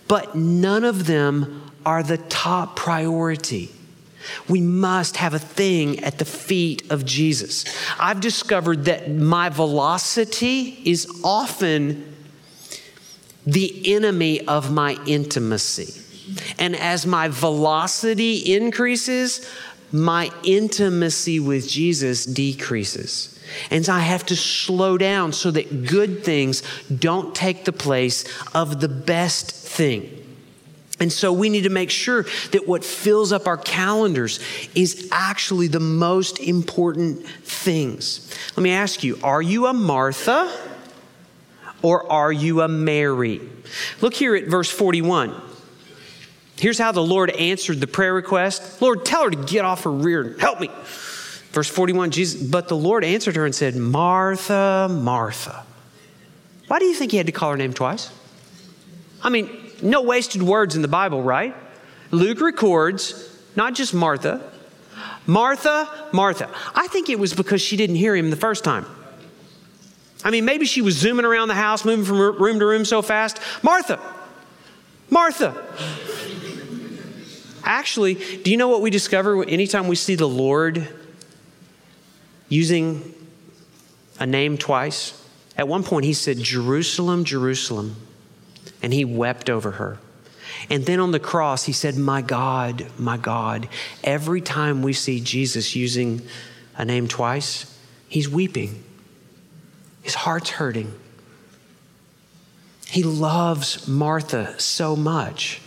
but 0.07 0.35
none 0.35 0.85
of 0.85 1.07
them 1.07 1.71
are 1.85 2.03
the 2.03 2.19
top 2.19 2.77
priority. 2.77 3.73
We 4.49 4.61
must 4.61 5.17
have 5.17 5.35
a 5.35 5.39
thing 5.39 6.01
at 6.01 6.19
the 6.19 6.25
feet 6.25 6.91
of 6.91 7.05
Jesus. 7.05 7.65
I've 7.99 8.21
discovered 8.21 8.85
that 8.87 9.11
my 9.11 9.49
velocity 9.49 10.81
is 10.85 11.21
often 11.25 12.17
the 13.49 13.95
enemy 13.95 14.47
of 14.47 14.71
my 14.71 14.99
intimacy. 15.07 15.95
And 16.59 16.77
as 16.77 17.07
my 17.07 17.29
velocity 17.29 18.55
increases, 18.55 19.49
my 19.91 20.31
intimacy 20.45 21.41
with 21.41 21.67
Jesus 21.67 22.27
decreases. 22.27 23.41
And 23.71 23.87
so 23.87 23.95
I 23.95 24.01
have 24.01 24.27
to 24.27 24.37
slow 24.37 24.99
down 24.99 25.33
so 25.33 25.51
that 25.53 25.87
good 25.87 26.25
things 26.25 26.63
don't 26.95 27.35
take 27.35 27.65
the 27.65 27.73
place 27.73 28.27
of 28.55 28.81
the 28.81 28.89
best 28.89 29.51
thing. 29.51 30.15
And 31.01 31.11
so 31.11 31.33
we 31.33 31.49
need 31.49 31.63
to 31.63 31.71
make 31.71 31.91
sure 31.91 32.27
that 32.53 32.69
what 32.69 32.85
fills 32.85 33.33
up 33.33 33.47
our 33.47 33.57
calendars 33.57 34.41
is 34.75 35.09
actually 35.11 35.69
the 35.69 35.81
most 35.81 36.39
important 36.39 37.27
things. 37.27 38.31
Let 38.57 38.63
me 38.63 38.73
ask 38.73 39.03
you 39.03 39.19
are 39.23 39.41
you 39.41 39.67
a 39.67 39.73
Martha? 39.73 40.68
Or 41.83 42.11
are 42.11 42.33
you 42.33 42.63
a 42.63 42.69
Mary? 42.69 43.41
Look 44.01 44.15
here 44.15 44.35
at 44.35 44.45
verse 44.47 44.71
41. 44.71 45.35
Here's 46.59 46.79
how 46.79 46.93
the 46.93 47.03
Lord 47.03 47.31
answered 47.31 47.81
the 47.81 47.87
prayer 47.87 48.15
request 48.15 48.83
Lord, 48.83 49.05
tell 49.05 49.25
her 49.25 49.31
to 49.31 49.37
get 49.37 49.65
off 49.65 49.85
her 49.85 49.93
rear 49.93 50.23
and 50.23 50.41
help 50.41 50.61
me. 50.61 50.71
Verse 51.53 51.69
41, 51.69 52.11
Jesus, 52.11 52.43
but 52.43 52.69
the 52.69 52.77
Lord 52.77 53.05
answered 53.05 53.37
her 53.37 53.45
and 53.45 53.55
said, 53.55 53.75
Martha, 53.75 54.89
Martha. 54.91 55.65
Why 56.67 56.79
do 56.79 56.85
you 56.85 56.95
think 56.95 57.13
he 57.13 57.17
had 57.17 57.27
to 57.27 57.33
call 57.33 57.51
her 57.53 57.57
name 57.57 57.73
twice? 57.73 58.11
I 59.23 59.31
mean, 59.31 59.51
no 59.83 60.03
wasted 60.03 60.43
words 60.43 60.77
in 60.77 60.83
the 60.83 60.89
Bible, 60.89 61.23
right? 61.23 61.55
Luke 62.11 62.41
records 62.41 63.25
not 63.57 63.75
just 63.75 63.95
Martha, 63.95 64.53
Martha, 65.27 66.09
Martha. 66.13 66.49
I 66.75 66.87
think 66.89 67.09
it 67.09 67.19
was 67.19 67.35
because 67.35 67.61
she 67.61 67.77
didn't 67.77 67.97
hear 67.97 68.15
him 68.15 68.31
the 68.31 68.37
first 68.37 68.65
time. 68.65 68.87
I 70.25 70.31
mean, 70.31 70.45
maybe 70.45 70.67
she 70.67 70.83
was 70.83 70.97
zooming 70.97 71.25
around 71.25 71.49
the 71.49 71.55
house, 71.55 71.85
moving 71.85 72.05
from 72.05 72.19
room 72.19 72.59
to 72.59 72.67
room 72.67 72.85
so 72.85 73.03
fast. 73.03 73.41
Martha, 73.63 74.01
Martha. 75.11 75.65
Actually, 77.65 78.15
do 78.15 78.51
you 78.51 78.57
know 78.57 78.69
what 78.69 78.81
we 78.81 78.91
discover 78.91 79.45
anytime 79.45 79.89
we 79.89 79.97
see 79.97 80.15
the 80.15 80.29
Lord 80.29 80.89
using 82.49 83.15
a 84.19 84.27
name 84.27 84.57
twice? 84.57 85.15
At 85.57 85.69
one 85.69 85.83
point, 85.83 86.05
he 86.05 86.15
said, 86.15 86.39
Jerusalem, 86.39 87.25
Jerusalem, 87.25 87.97
and 88.83 88.93
he 88.93 89.05
wept 89.05 89.51
over 89.51 89.73
her. 89.73 89.99
And 90.71 90.87
then 90.87 91.01
on 91.01 91.13
the 91.13 91.21
cross, 91.21 91.65
he 91.65 91.73
said, 91.73 91.97
My 91.97 92.23
God, 92.23 92.87
my 92.99 93.17
God. 93.17 93.69
Every 94.03 94.41
time 94.41 94.83
we 94.83 94.93
see 94.93 95.21
Jesus 95.21 95.77
using 95.77 96.23
a 96.77 96.85
name 96.85 97.09
twice, 97.09 97.79
he's 98.09 98.29
weeping. 98.29 98.83
His 100.03 100.15
heart's 100.15 100.51
hurting. 100.51 100.93
He 102.89 103.03
loves 103.03 103.87
Martha 103.87 104.59
so 104.59 104.97
much. 104.97 105.61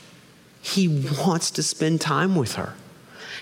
He 0.62 0.88
wants 1.26 1.52
to 1.52 1.64
spend 1.64 2.02
time 2.02 2.36
with 2.36 2.56
her. 2.56 2.74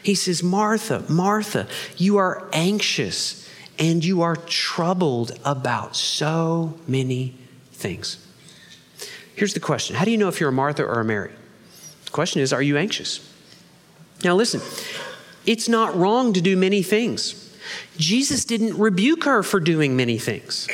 He 0.03 0.15
says, 0.15 0.41
Martha, 0.41 1.03
Martha, 1.10 1.67
you 1.98 2.17
are 2.17 2.48
anxious 2.53 3.48
and 3.77 4.03
you 4.03 4.22
are 4.22 4.36
troubled 4.36 5.38
about 5.46 5.96
so 5.96 6.77
many 6.88 7.36
things. 7.72 8.25
Here's 9.36 9.53
the 9.53 9.60
question 9.60 9.96
How 9.96 10.05
do 10.05 10.12
you 10.12 10.17
know 10.17 10.27
if 10.27 10.39
you're 10.39 10.50
a 10.50 10.53
Martha 10.53 10.84
or 10.84 11.00
a 11.00 11.05
Mary? 11.05 11.31
The 12.05 12.12
question 12.12 12.41
is, 12.41 12.51
are 12.51 12.62
you 12.62 12.77
anxious? 12.77 13.25
Now, 14.24 14.36
listen, 14.36 14.62
it's 15.46 15.69
not 15.69 15.96
wrong 15.96 16.34
to 16.34 16.41
do 16.41 16.58
many 16.58 16.84
things. 16.84 17.49
Jesus 17.97 18.45
didn't 18.45 18.77
rebuke 18.77 19.23
her 19.25 19.43
for 19.43 19.59
doing 19.59 19.95
many 19.95 20.17
things. 20.17 20.67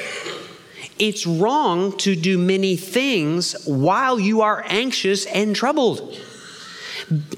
It's 0.98 1.28
wrong 1.28 1.98
to 2.00 2.16
do 2.16 2.38
many 2.38 2.78
things 2.78 3.66
while 3.66 4.20
you 4.20 4.42
are 4.42 4.64
anxious 4.68 5.26
and 5.26 5.56
troubled. 5.56 6.18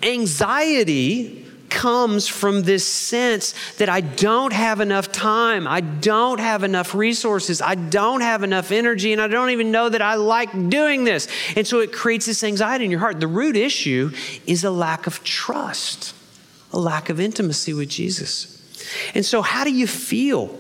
Anxiety 0.04 1.46
comes 1.70 2.28
from 2.28 2.64
this 2.64 2.86
sense 2.86 3.54
that 3.78 3.90
I 3.90 4.02
don't 4.02 4.54
have 4.54 4.80
enough 4.80 5.12
time, 5.12 5.68
I 5.68 5.82
don't 5.82 6.40
have 6.40 6.64
enough 6.64 6.96
resources, 6.96 7.62
I 7.62 7.76
don't 7.76 8.22
have 8.22 8.44
enough 8.44 8.72
energy, 8.72 9.12
and 9.12 9.22
I 9.22 9.28
don't 9.28 9.50
even 9.50 9.72
know 9.72 9.90
that 9.90 10.02
I 10.02 10.16
like 10.16 10.70
doing 10.70 11.04
this. 11.04 11.28
And 11.56 11.68
so 11.68 11.80
it 11.80 11.92
creates 11.92 12.26
this 12.26 12.44
anxiety 12.44 12.86
in 12.86 12.92
your 12.92 13.00
heart. 13.00 13.20
The 13.20 13.28
root 13.28 13.56
issue 13.56 14.12
is 14.46 14.64
a 14.64 14.72
lack 14.72 15.08
of 15.08 15.24
trust, 15.24 16.16
a 16.72 16.80
lack 16.80 17.10
of 17.10 17.20
intimacy 17.20 17.74
with 17.74 17.90
Jesus. 17.90 18.57
And 19.14 19.26
so, 19.26 19.42
how 19.42 19.64
do 19.64 19.72
you 19.72 19.88
feel 19.88 20.58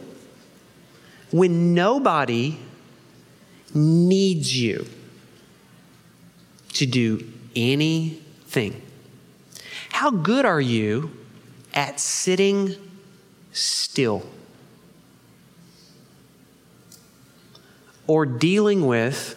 when 1.31 1.73
nobody 1.73 2.57
needs 3.73 4.57
you 4.57 4.87
to 6.73 6.85
do 6.85 7.25
anything? 7.55 8.81
How 9.89 10.11
good 10.11 10.45
are 10.45 10.61
you 10.61 11.11
at 11.73 11.99
sitting 11.99 12.75
still? 13.51 14.23
Or 18.05 18.25
dealing 18.25 18.85
with 18.85 19.35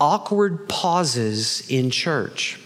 awkward 0.00 0.68
pauses 0.68 1.68
in 1.70 1.90
church. 1.90 2.58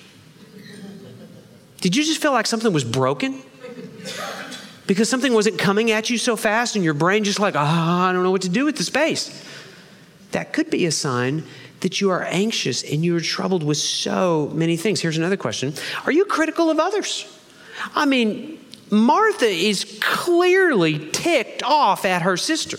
Did 1.80 1.94
you 1.94 2.02
just 2.02 2.20
feel 2.20 2.32
like 2.32 2.46
something 2.46 2.72
was 2.72 2.84
broken? 2.84 3.42
Because 4.86 5.08
something 5.08 5.34
wasn't 5.34 5.58
coming 5.58 5.90
at 5.90 6.10
you 6.10 6.18
so 6.18 6.34
fast 6.34 6.74
and 6.74 6.84
your 6.84 6.94
brain 6.94 7.24
just 7.24 7.38
like, 7.38 7.54
ah, 7.56 8.06
oh, 8.06 8.08
I 8.08 8.12
don't 8.12 8.22
know 8.22 8.30
what 8.30 8.42
to 8.42 8.48
do 8.48 8.64
with 8.64 8.76
the 8.76 8.84
space. 8.84 9.44
That 10.32 10.52
could 10.52 10.70
be 10.70 10.86
a 10.86 10.90
sign 10.90 11.44
that 11.80 12.00
you 12.00 12.10
are 12.10 12.22
anxious 12.24 12.82
and 12.82 13.04
you 13.04 13.14
are 13.16 13.20
troubled 13.20 13.62
with 13.62 13.76
so 13.76 14.50
many 14.54 14.76
things. 14.76 15.00
Here's 15.00 15.18
another 15.18 15.36
question 15.36 15.74
Are 16.06 16.12
you 16.12 16.24
critical 16.24 16.70
of 16.70 16.80
others? 16.80 17.26
I 17.94 18.06
mean, 18.06 18.58
Martha 18.90 19.46
is 19.46 19.98
clearly 20.00 21.10
ticked 21.10 21.62
off 21.62 22.04
at 22.04 22.22
her 22.22 22.36
sister. 22.36 22.78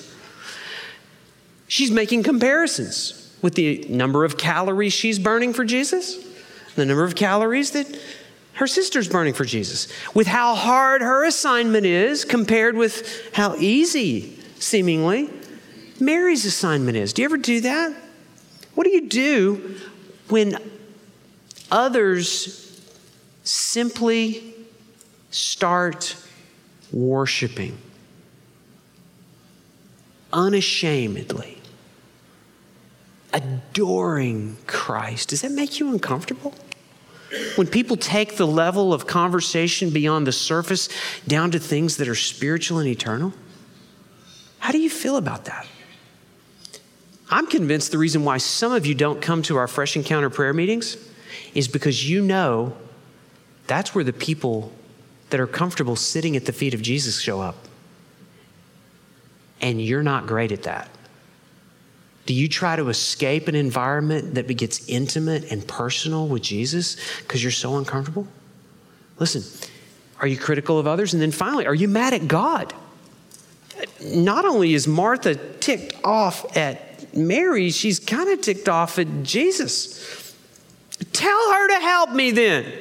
She's 1.67 1.91
making 1.91 2.23
comparisons 2.23 3.18
with 3.41 3.55
the 3.55 3.85
number 3.89 4.25
of 4.25 4.37
calories 4.37 4.93
she's 4.93 5.19
burning 5.19 5.53
for 5.53 5.63
Jesus, 5.63 6.17
the 6.75 6.85
number 6.85 7.03
of 7.03 7.15
calories 7.15 7.71
that 7.71 7.99
her 8.53 8.67
sister's 8.67 9.07
burning 9.07 9.33
for 9.33 9.45
Jesus, 9.45 9.87
with 10.13 10.27
how 10.27 10.53
hard 10.55 11.01
her 11.01 11.23
assignment 11.25 11.85
is 11.85 12.25
compared 12.25 12.75
with 12.75 13.33
how 13.33 13.55
easy, 13.55 14.37
seemingly, 14.59 15.29
Mary's 15.99 16.45
assignment 16.45 16.97
is. 16.97 17.13
Do 17.13 17.21
you 17.21 17.27
ever 17.27 17.37
do 17.37 17.61
that? 17.61 17.95
What 18.75 18.83
do 18.83 18.89
you 18.89 19.07
do 19.07 19.75
when 20.27 20.57
others 21.71 22.81
simply 23.43 24.53
start 25.31 26.15
worshiping 26.91 27.77
unashamedly? 30.33 31.58
Adoring 33.33 34.57
Christ, 34.67 35.29
does 35.29 35.41
that 35.41 35.51
make 35.51 35.79
you 35.79 35.91
uncomfortable? 35.91 36.53
When 37.55 37.67
people 37.67 37.95
take 37.95 38.37
the 38.37 38.47
level 38.47 38.93
of 38.93 39.05
conversation 39.05 39.91
beyond 39.91 40.25
the 40.25 40.31
surface 40.31 40.89
down 41.27 41.51
to 41.51 41.59
things 41.59 41.97
that 41.97 42.07
are 42.07 42.15
spiritual 42.15 42.79
and 42.79 42.87
eternal? 42.87 43.33
How 44.59 44.71
do 44.71 44.79
you 44.79 44.89
feel 44.89 45.15
about 45.15 45.45
that? 45.45 45.67
I'm 47.29 47.45
convinced 47.45 47.91
the 47.91 47.99
reason 47.99 48.23
why 48.23 48.37
some 48.37 48.71
of 48.71 48.87
you 48.87 48.95
don't 48.95 49.21
come 49.21 49.43
to 49.43 49.57
our 49.57 49.67
Fresh 49.67 49.95
Encounter 49.95 50.31
prayer 50.31 50.53
meetings 50.53 50.97
is 51.53 51.67
because 51.67 52.09
you 52.09 52.21
know 52.21 52.75
that's 53.67 53.93
where 53.93 54.03
the 54.03 54.13
people 54.13 54.71
that 55.29 55.39
are 55.39 55.47
comfortable 55.47 55.95
sitting 55.95 56.35
at 56.35 56.45
the 56.45 56.53
feet 56.53 56.73
of 56.73 56.81
Jesus 56.81 57.21
show 57.21 57.39
up. 57.39 57.55
And 59.61 59.79
you're 59.81 60.03
not 60.03 60.25
great 60.25 60.51
at 60.51 60.63
that. 60.63 60.89
Do 62.29 62.35
you 62.35 62.47
try 62.47 62.75
to 62.75 62.89
escape 62.89 63.47
an 63.47 63.55
environment 63.55 64.35
that 64.35 64.45
gets 64.55 64.87
intimate 64.87 65.51
and 65.51 65.67
personal 65.67 66.27
with 66.27 66.43
Jesus 66.43 66.95
because 67.21 67.41
you're 67.41 67.51
so 67.51 67.77
uncomfortable? 67.77 68.27
Listen, 69.17 69.41
are 70.19 70.27
you 70.27 70.37
critical 70.37 70.77
of 70.77 70.85
others? 70.85 71.13
And 71.13 71.23
then 71.23 71.31
finally, 71.31 71.65
are 71.65 71.73
you 71.73 71.87
mad 71.87 72.13
at 72.13 72.27
God? 72.27 72.71
Not 74.05 74.45
only 74.45 74.75
is 74.75 74.87
Martha 74.87 75.33
ticked 75.33 75.95
off 76.03 76.55
at 76.55 77.15
Mary, 77.17 77.71
she's 77.71 77.99
kind 77.99 78.29
of 78.29 78.41
ticked 78.41 78.69
off 78.69 78.99
at 78.99 79.23
Jesus. 79.23 80.35
Tell 81.11 81.51
her 81.53 81.67
to 81.69 81.83
help 81.83 82.11
me 82.11 82.29
then. 82.29 82.71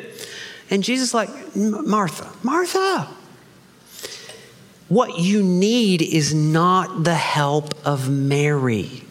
And 0.69 0.85
Jesus, 0.85 1.15
like, 1.15 1.31
Martha, 1.57 2.31
Martha, 2.43 3.09
what 4.91 5.19
you 5.19 5.43
need 5.43 6.03
is 6.03 6.35
not 6.35 7.05
the 7.05 7.15
help 7.15 7.73
of 7.87 8.11
Mary. 8.11 9.05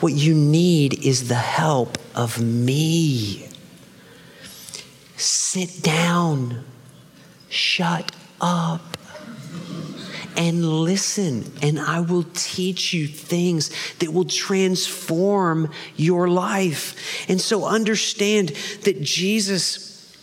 What 0.00 0.12
you 0.12 0.34
need 0.34 1.04
is 1.04 1.28
the 1.28 1.34
help 1.34 1.98
of 2.14 2.40
me. 2.40 3.48
Sit 5.16 5.82
down, 5.82 6.64
shut 7.48 8.12
up, 8.40 8.82
and 10.36 10.82
listen, 10.82 11.50
and 11.62 11.80
I 11.80 12.00
will 12.00 12.26
teach 12.34 12.92
you 12.92 13.06
things 13.06 13.70
that 14.00 14.12
will 14.12 14.26
transform 14.26 15.70
your 15.96 16.28
life. 16.28 17.28
And 17.28 17.40
so 17.40 17.64
understand 17.64 18.50
that 18.82 19.00
Jesus 19.00 20.14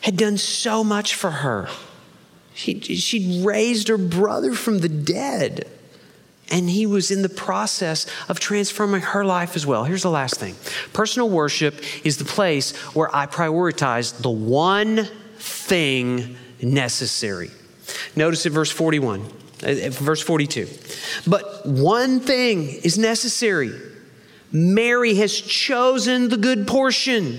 had 0.00 0.16
done 0.16 0.38
so 0.38 0.82
much 0.82 1.14
for 1.14 1.30
her. 1.30 1.68
She, 2.54 2.80
she'd 2.80 3.44
raised 3.44 3.88
her 3.88 3.98
brother 3.98 4.54
from 4.54 4.78
the 4.78 4.88
dead. 4.88 5.68
And 6.50 6.70
he 6.70 6.86
was 6.86 7.10
in 7.10 7.22
the 7.22 7.28
process 7.28 8.06
of 8.28 8.38
transforming 8.38 9.00
her 9.00 9.24
life 9.24 9.56
as 9.56 9.66
well. 9.66 9.84
Here's 9.84 10.02
the 10.02 10.10
last 10.10 10.38
thing 10.38 10.54
personal 10.92 11.28
worship 11.28 11.74
is 12.04 12.18
the 12.18 12.24
place 12.24 12.76
where 12.94 13.14
I 13.14 13.26
prioritize 13.26 14.20
the 14.22 14.30
one 14.30 15.08
thing 15.38 16.36
necessary. 16.62 17.50
Notice 18.14 18.46
in 18.46 18.52
verse 18.52 18.70
41, 18.70 19.20
uh, 19.20 19.74
verse 19.90 20.22
42. 20.22 20.68
But 21.26 21.66
one 21.66 22.20
thing 22.20 22.68
is 22.68 22.96
necessary. 22.96 23.72
Mary 24.52 25.14
has 25.14 25.38
chosen 25.38 26.28
the 26.28 26.36
good 26.36 26.66
portion 26.66 27.38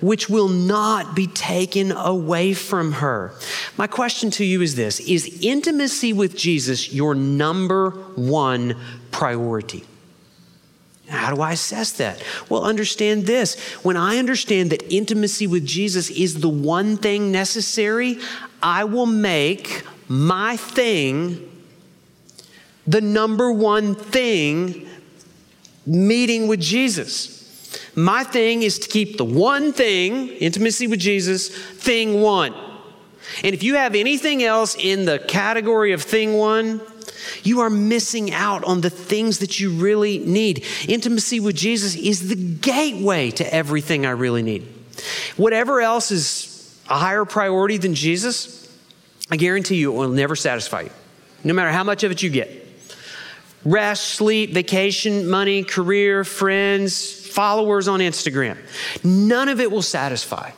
which 0.00 0.28
will 0.28 0.48
not 0.48 1.14
be 1.14 1.26
taken 1.26 1.92
away 1.92 2.54
from 2.54 2.92
her. 2.92 3.32
My 3.76 3.86
question 3.86 4.30
to 4.32 4.44
you 4.44 4.62
is 4.62 4.76
this 4.76 5.00
Is 5.00 5.38
intimacy 5.42 6.12
with 6.12 6.36
Jesus 6.36 6.92
your 6.92 7.14
number 7.14 7.90
one 8.16 8.76
priority? 9.10 9.84
How 11.08 11.34
do 11.34 11.42
I 11.42 11.52
assess 11.52 11.92
that? 11.92 12.22
Well, 12.48 12.64
understand 12.64 13.26
this. 13.26 13.58
When 13.82 13.96
I 13.96 14.18
understand 14.18 14.70
that 14.70 14.82
intimacy 14.92 15.48
with 15.48 15.66
Jesus 15.66 16.08
is 16.08 16.40
the 16.40 16.48
one 16.48 16.96
thing 16.96 17.32
necessary, 17.32 18.18
I 18.62 18.84
will 18.84 19.06
make 19.06 19.82
my 20.06 20.56
thing 20.56 21.48
the 22.86 23.00
number 23.00 23.50
one 23.50 23.96
thing 23.96 24.88
meeting 25.84 26.46
with 26.46 26.60
Jesus. 26.60 27.39
My 27.94 28.24
thing 28.24 28.62
is 28.62 28.78
to 28.80 28.88
keep 28.88 29.16
the 29.16 29.24
one 29.24 29.72
thing, 29.72 30.28
intimacy 30.28 30.86
with 30.86 31.00
Jesus, 31.00 31.48
thing 31.48 32.20
one. 32.20 32.54
And 33.42 33.54
if 33.54 33.62
you 33.62 33.76
have 33.76 33.94
anything 33.94 34.42
else 34.42 34.76
in 34.76 35.04
the 35.04 35.18
category 35.18 35.92
of 35.92 36.02
thing 36.02 36.34
one, 36.34 36.80
you 37.42 37.60
are 37.60 37.70
missing 37.70 38.32
out 38.32 38.64
on 38.64 38.80
the 38.80 38.90
things 38.90 39.38
that 39.38 39.60
you 39.60 39.70
really 39.70 40.18
need. 40.18 40.64
Intimacy 40.88 41.40
with 41.40 41.56
Jesus 41.56 41.94
is 41.94 42.28
the 42.28 42.36
gateway 42.36 43.30
to 43.32 43.54
everything 43.54 44.06
I 44.06 44.10
really 44.10 44.42
need. 44.42 44.66
Whatever 45.36 45.80
else 45.80 46.10
is 46.10 46.80
a 46.88 46.98
higher 46.98 47.24
priority 47.24 47.76
than 47.76 47.94
Jesus, 47.94 48.66
I 49.30 49.36
guarantee 49.36 49.76
you 49.76 49.92
it 49.92 49.96
will 49.96 50.08
never 50.08 50.36
satisfy 50.36 50.82
you, 50.82 50.90
no 51.44 51.54
matter 51.54 51.70
how 51.70 51.84
much 51.84 52.04
of 52.04 52.10
it 52.10 52.22
you 52.22 52.30
get. 52.30 52.50
Rest, 53.64 54.04
sleep, 54.14 54.52
vacation, 54.52 55.28
money, 55.28 55.62
career, 55.62 56.24
friends, 56.24 57.19
followers 57.30 57.88
on 57.88 58.00
Instagram. 58.00 58.58
None 59.04 59.48
of 59.48 59.60
it 59.60 59.70
will 59.70 59.82
satisfy. 59.82 60.50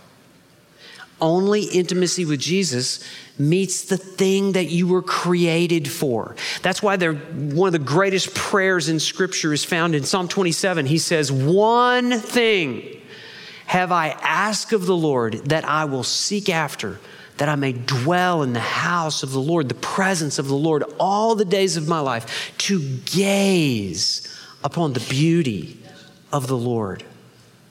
Only 1.21 1.63
intimacy 1.63 2.25
with 2.25 2.41
Jesus 2.41 3.09
meets 3.39 3.85
the 3.85 3.97
thing 3.97 4.53
that 4.53 4.71
you 4.71 4.89
were 4.89 5.03
created 5.03 5.89
for. 5.89 6.35
That's 6.63 6.83
why 6.83 6.97
they're, 6.97 7.15
one 7.15 7.69
of 7.69 7.73
the 7.73 7.79
greatest 7.79 8.35
prayers 8.35 8.89
in 8.89 8.99
Scripture 8.99 9.53
is 9.53 9.65
found 9.65 9.95
in 9.95 10.03
Psalm 10.03 10.27
27. 10.27 10.87
He 10.87 10.99
says, 10.99 11.31
One 11.31 12.19
thing 12.19 13.01
have 13.67 13.93
I 13.93 14.09
asked 14.09 14.73
of 14.73 14.87
the 14.87 14.97
Lord 14.97 15.35
that 15.47 15.65
I 15.65 15.85
will 15.85 16.03
seek 16.03 16.49
after, 16.49 16.99
that 17.37 17.49
I 17.49 17.55
may 17.55 17.73
dwell 17.73 18.43
in 18.43 18.53
the 18.53 18.61
house 18.61 19.23
of 19.23 19.31
the 19.31 19.41
Lord, 19.41 19.69
the 19.69 19.75
presence 19.77 20.41
of 20.41 20.49
the 20.49 20.57
Lord, 20.57 20.83
all 20.99 21.37
the 21.37 21.45
days 21.45 21.77
of 21.77 21.87
my 21.87 22.01
life, 22.01 22.53
to 22.59 22.81
gaze 23.07 24.29
upon 24.65 24.93
the 24.93 25.01
beauty 25.09 25.82
of 26.33 26.47
the 26.47 26.57
Lord 26.57 27.05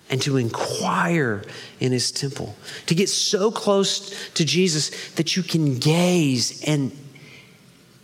and 0.10 0.22
to 0.22 0.38
inquire 0.38 1.42
in 1.80 1.94
his 1.94 2.12
temple, 2.12 2.56
to 2.86 2.94
get 2.94 3.08
so 3.08 3.50
close 3.50 4.30
to 4.34 4.44
Jesus 4.44 5.14
that 5.14 5.38
you 5.38 5.42
can 5.42 5.80
gaze 5.80 6.62
and, 6.66 6.92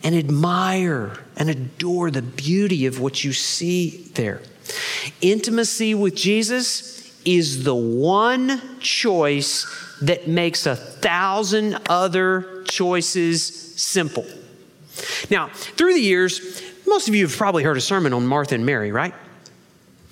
and 0.04 0.16
admire 0.16 1.20
and 1.36 1.50
adore 1.50 2.10
the 2.10 2.22
beauty 2.22 2.86
of 2.86 3.02
what 3.02 3.26
you 3.26 3.34
see 3.34 4.10
there. 4.16 4.42
Intimacy 5.20 5.94
with 5.94 6.16
Jesus 6.16 7.14
is 7.26 7.66
the 7.66 7.76
one 7.76 8.80
choice 8.80 9.66
that 10.02 10.30
makes 10.30 10.66
a 10.66 10.78
thousand 10.78 11.78
other 11.90 12.64
choices 12.64 13.46
simple. 13.76 14.26
Now, 15.30 15.50
through 15.50 15.94
the 15.94 16.02
years, 16.02 16.62
most 16.88 17.10
of 17.10 17.16
you 17.16 17.28
have 17.28 17.36
probably 17.36 17.64
heard 17.64 17.76
a 17.76 17.82
sermon 17.82 18.14
on 18.14 18.26
Martha 18.26 18.56
and 18.56 18.66
Mary, 18.66 18.94
right? 18.94 19.14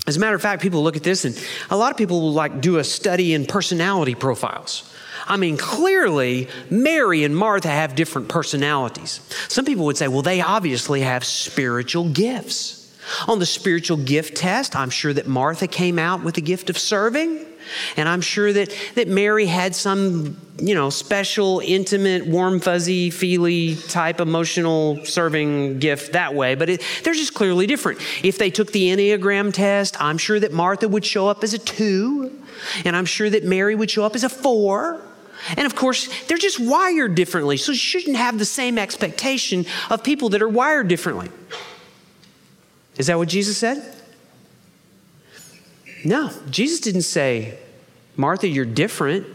As 0.08 0.18
a 0.18 0.20
matter 0.20 0.36
of 0.36 0.42
fact, 0.42 0.62
people 0.62 0.84
look 0.84 0.96
at 0.96 1.04
this 1.04 1.26
and 1.26 1.40
a 1.70 1.78
lot 1.78 1.92
of 1.92 1.98
people 1.98 2.22
will 2.22 2.34
like 2.34 2.62
do 2.62 2.78
a 2.78 2.84
study 2.84 3.34
in 3.34 3.46
personality 3.46 4.14
profiles. 4.16 4.92
I 5.28 5.38
mean, 5.38 5.58
clearly, 5.58 6.48
Mary 6.70 7.24
and 7.24 7.36
Martha 7.36 7.70
have 7.70 7.96
different 7.96 8.30
personalities. 8.30 9.20
Some 9.48 9.66
people 9.66 9.86
would 9.86 9.98
say, 9.98 10.08
well, 10.08 10.22
they 10.22 10.42
obviously 10.42 11.02
have 11.02 11.24
spiritual 11.24 12.10
gifts. 12.10 12.84
On 13.28 13.40
the 13.40 13.46
spiritual 13.46 13.98
gift 13.98 14.38
test, 14.38 14.76
I'm 14.76 14.90
sure 14.90 15.14
that 15.14 15.28
Martha 15.28 15.68
came 15.68 15.98
out 15.98 16.24
with 16.24 16.36
the 16.36 16.42
gift 16.42 16.70
of 16.70 16.78
serving. 16.78 17.46
And 17.98 18.08
I'm 18.08 18.22
sure 18.22 18.52
that, 18.54 18.76
that 18.96 19.08
Mary 19.08 19.46
had 19.46 19.76
some, 19.76 20.38
you 20.58 20.76
know, 20.76 20.90
special, 20.90 21.62
intimate, 21.64 22.26
warm, 22.26 22.60
fuzzy, 22.60 23.10
feely 23.10 23.76
type 23.76 24.20
emotional 24.20 25.04
serving 25.06 25.80
gift 25.80 26.14
that 26.14 26.34
way, 26.34 26.56
but 26.56 26.70
it, 26.70 26.84
they're 27.04 27.14
just 27.14 27.34
clearly 27.34 27.68
different. 27.68 28.00
If 28.24 28.38
they 28.38 28.50
took 28.50 28.72
the 28.72 28.90
Enneagram 28.90 29.54
test, 29.54 30.02
I'm 30.02 30.18
sure 30.18 30.40
that 30.40 30.54
Martha 30.54 30.88
would 30.88 31.06
show 31.06 31.28
up 31.28 31.44
as 31.44 31.54
a 31.54 31.60
two, 31.60 32.32
and 32.84 32.96
I'm 32.96 33.06
sure 33.06 33.30
that 33.30 33.44
Mary 33.44 33.76
would 33.76 33.92
show 33.92 34.04
up 34.04 34.16
as 34.16 34.24
a 34.24 34.30
four. 34.30 35.02
And 35.58 35.66
of 35.66 35.76
course, 35.76 36.10
they're 36.26 36.38
just 36.38 36.60
wired 36.60 37.16
differently, 37.16 37.58
so 37.58 37.72
you 37.72 37.78
shouldn't 37.78 38.18
have 38.18 38.40
the 38.40 38.46
same 38.46 38.78
expectation 38.78 39.66
of 39.90 40.04
people 40.04 40.30
that 40.30 40.42
are 40.42 40.50
wired 40.50 40.88
differently. 40.88 41.30
Is 42.98 43.08
that 43.08 43.18
what 43.18 43.28
Jesus 43.28 43.58
said? 43.58 43.95
No, 46.06 46.32
Jesus 46.52 46.80
didn't 46.82 47.02
say, 47.02 47.58
Martha, 48.16 48.48
you're 48.48 48.64
different. 48.64 49.26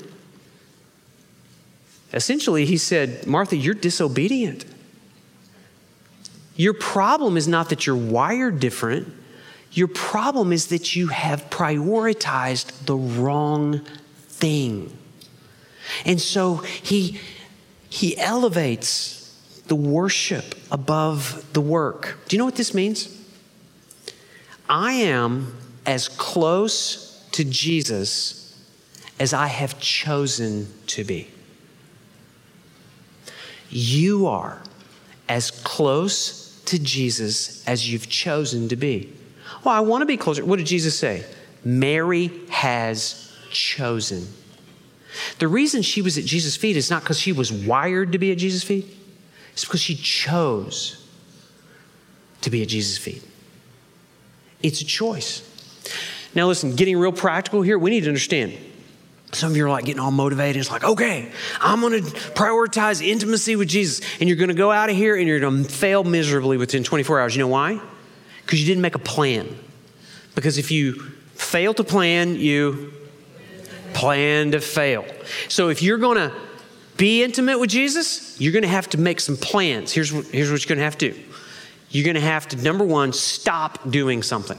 Essentially, 2.12 2.64
he 2.64 2.76
said, 2.76 3.26
Martha, 3.26 3.56
you're 3.56 3.74
disobedient. 3.74 4.64
Your 6.54 6.72
problem 6.72 7.36
is 7.36 7.48
not 7.48 7.70
that 7.70 7.86
you're 7.86 7.96
wired 7.96 8.60
different. 8.60 9.12
Your 9.72 9.88
problem 9.88 10.52
is 10.52 10.68
that 10.68 10.94
you 10.94 11.08
have 11.08 11.50
prioritized 11.50 12.86
the 12.86 12.96
wrong 12.96 13.80
thing. 14.28 14.96
And 16.04 16.20
so 16.20 16.56
he, 16.56 17.20
he 17.88 18.16
elevates 18.16 19.62
the 19.66 19.74
worship 19.74 20.54
above 20.70 21.52
the 21.52 21.60
work. 21.60 22.18
Do 22.28 22.36
you 22.36 22.38
know 22.38 22.44
what 22.44 22.56
this 22.56 22.74
means? 22.74 23.16
I 24.68 24.92
am 24.92 25.56
as 25.86 26.08
close 26.08 27.26
to 27.32 27.44
Jesus 27.44 28.58
as 29.18 29.32
I 29.32 29.46
have 29.46 29.78
chosen 29.78 30.68
to 30.88 31.04
be. 31.04 31.28
You 33.70 34.26
are 34.26 34.60
as 35.28 35.50
close 35.50 36.60
to 36.66 36.78
Jesus 36.78 37.66
as 37.68 37.90
you've 37.90 38.08
chosen 38.08 38.68
to 38.68 38.76
be. 38.76 39.12
Well, 39.64 39.74
I 39.74 39.80
want 39.80 40.02
to 40.02 40.06
be 40.06 40.16
closer. 40.16 40.44
What 40.44 40.56
did 40.56 40.66
Jesus 40.66 40.98
say? 40.98 41.24
Mary 41.64 42.30
has 42.48 43.32
chosen. 43.50 44.26
The 45.38 45.48
reason 45.48 45.82
she 45.82 46.02
was 46.02 46.16
at 46.16 46.24
Jesus' 46.24 46.56
feet 46.56 46.76
is 46.76 46.90
not 46.90 47.02
because 47.02 47.18
she 47.18 47.32
was 47.32 47.52
wired 47.52 48.12
to 48.12 48.18
be 48.18 48.32
at 48.32 48.38
Jesus' 48.38 48.62
feet, 48.62 48.86
it's 49.52 49.64
because 49.64 49.80
she 49.80 49.96
chose 49.96 51.06
to 52.40 52.50
be 52.50 52.62
at 52.62 52.68
Jesus' 52.68 52.96
feet. 52.96 53.22
It's 54.62 54.80
a 54.80 54.84
choice. 54.84 55.49
Now, 56.34 56.46
listen, 56.46 56.76
getting 56.76 56.96
real 56.96 57.12
practical 57.12 57.62
here, 57.62 57.78
we 57.78 57.90
need 57.90 58.02
to 58.02 58.08
understand. 58.08 58.56
Some 59.32 59.52
of 59.52 59.56
you 59.56 59.64
are 59.66 59.70
like 59.70 59.84
getting 59.84 60.00
all 60.00 60.10
motivated. 60.10 60.60
It's 60.60 60.70
like, 60.70 60.84
okay, 60.84 61.30
I'm 61.60 61.80
going 61.80 62.04
to 62.04 62.10
prioritize 62.32 63.06
intimacy 63.06 63.56
with 63.56 63.68
Jesus. 63.68 64.00
And 64.20 64.28
you're 64.28 64.36
going 64.36 64.48
to 64.48 64.54
go 64.54 64.72
out 64.72 64.90
of 64.90 64.96
here 64.96 65.16
and 65.16 65.26
you're 65.28 65.40
going 65.40 65.64
to 65.64 65.68
fail 65.68 66.02
miserably 66.02 66.56
within 66.56 66.82
24 66.82 67.20
hours. 67.20 67.36
You 67.36 67.40
know 67.40 67.48
why? 67.48 67.80
Because 68.44 68.60
you 68.60 68.66
didn't 68.66 68.82
make 68.82 68.96
a 68.96 69.00
plan. 69.00 69.56
Because 70.34 70.58
if 70.58 70.70
you 70.70 70.94
fail 71.34 71.74
to 71.74 71.84
plan, 71.84 72.36
you 72.36 72.92
plan 73.92 74.52
to 74.52 74.60
fail. 74.60 75.04
So 75.48 75.68
if 75.68 75.82
you're 75.82 75.98
going 75.98 76.18
to 76.18 76.32
be 76.96 77.22
intimate 77.22 77.58
with 77.58 77.70
Jesus, 77.70 78.40
you're 78.40 78.52
going 78.52 78.62
to 78.62 78.68
have 78.68 78.88
to 78.90 78.98
make 78.98 79.20
some 79.20 79.36
plans. 79.36 79.92
Here's 79.92 80.12
what, 80.12 80.26
here's 80.26 80.50
what 80.50 80.62
you're 80.62 80.68
going 80.68 80.78
to 80.78 80.84
have 80.84 80.98
to 80.98 81.12
do 81.12 81.20
you're 81.92 82.04
going 82.04 82.14
to 82.14 82.20
have 82.20 82.46
to, 82.46 82.56
number 82.56 82.84
one, 82.84 83.12
stop 83.12 83.90
doing 83.90 84.22
something 84.22 84.58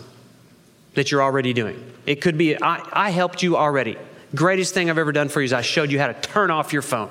that 0.93 1.11
you're 1.11 1.21
already 1.21 1.53
doing. 1.53 1.91
It 2.05 2.21
could 2.21 2.37
be, 2.37 2.61
I, 2.61 2.83
I 2.91 3.09
helped 3.11 3.43
you 3.43 3.57
already. 3.57 3.97
Greatest 4.33 4.73
thing 4.73 4.89
I've 4.89 4.97
ever 4.97 5.11
done 5.11 5.29
for 5.29 5.41
you 5.41 5.45
is 5.45 5.53
I 5.53 5.61
showed 5.61 5.91
you 5.91 5.99
how 5.99 6.07
to 6.07 6.13
turn 6.13 6.51
off 6.51 6.73
your 6.73 6.81
phone. 6.81 7.09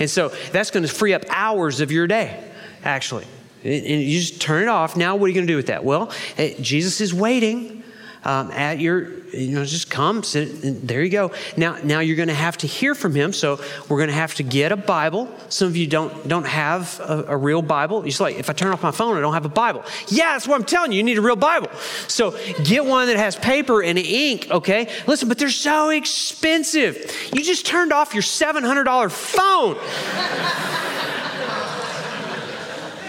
And 0.00 0.10
so 0.10 0.28
that's 0.52 0.70
going 0.70 0.84
to 0.84 0.92
free 0.92 1.14
up 1.14 1.24
hours 1.28 1.80
of 1.80 1.92
your 1.92 2.06
day, 2.06 2.52
actually. 2.84 3.26
And 3.64 4.02
you 4.02 4.20
just 4.20 4.40
turn 4.40 4.62
it 4.62 4.68
off. 4.68 4.96
Now, 4.96 5.16
what 5.16 5.26
are 5.26 5.28
you 5.28 5.34
going 5.34 5.46
to 5.46 5.52
do 5.52 5.56
with 5.56 5.66
that? 5.66 5.84
Well, 5.84 6.12
eh, 6.36 6.54
Jesus 6.60 7.00
is 7.00 7.12
waiting 7.12 7.77
um, 8.24 8.50
at 8.50 8.78
your, 8.78 9.10
you 9.30 9.54
know, 9.54 9.64
just 9.64 9.90
come, 9.90 10.22
sit, 10.22 10.86
there 10.86 11.02
you 11.02 11.10
go. 11.10 11.32
Now, 11.56 11.78
now 11.82 12.00
you're 12.00 12.16
going 12.16 12.28
to 12.28 12.34
have 12.34 12.56
to 12.58 12.66
hear 12.66 12.94
from 12.94 13.14
him. 13.14 13.32
So 13.32 13.60
we're 13.88 13.98
going 13.98 14.08
to 14.08 14.14
have 14.14 14.34
to 14.36 14.42
get 14.42 14.72
a 14.72 14.76
Bible. 14.76 15.28
Some 15.48 15.68
of 15.68 15.76
you 15.76 15.86
don't 15.86 16.28
don't 16.28 16.46
have 16.46 17.00
a, 17.00 17.24
a 17.28 17.36
real 17.36 17.62
Bible. 17.62 18.06
You're 18.06 18.16
like, 18.20 18.36
if 18.36 18.50
I 18.50 18.52
turn 18.52 18.72
off 18.72 18.82
my 18.82 18.90
phone, 18.90 19.16
I 19.16 19.20
don't 19.20 19.34
have 19.34 19.44
a 19.44 19.50
Bible. 19.50 19.84
Yeah, 20.08 20.32
that's 20.32 20.48
what 20.48 20.56
I'm 20.56 20.64
telling 20.66 20.92
you. 20.92 20.98
You 20.98 21.04
need 21.04 21.18
a 21.18 21.22
real 21.22 21.36
Bible. 21.36 21.70
So 22.08 22.36
get 22.64 22.84
one 22.84 23.06
that 23.08 23.16
has 23.16 23.36
paper 23.36 23.82
and 23.82 23.98
ink. 23.98 24.48
Okay, 24.50 24.90
listen, 25.06 25.28
but 25.28 25.38
they're 25.38 25.50
so 25.50 25.90
expensive. 25.90 27.30
You 27.32 27.42
just 27.42 27.66
turned 27.66 27.92
off 27.92 28.14
your 28.14 28.22
$700 28.22 29.10
phone. 29.10 29.76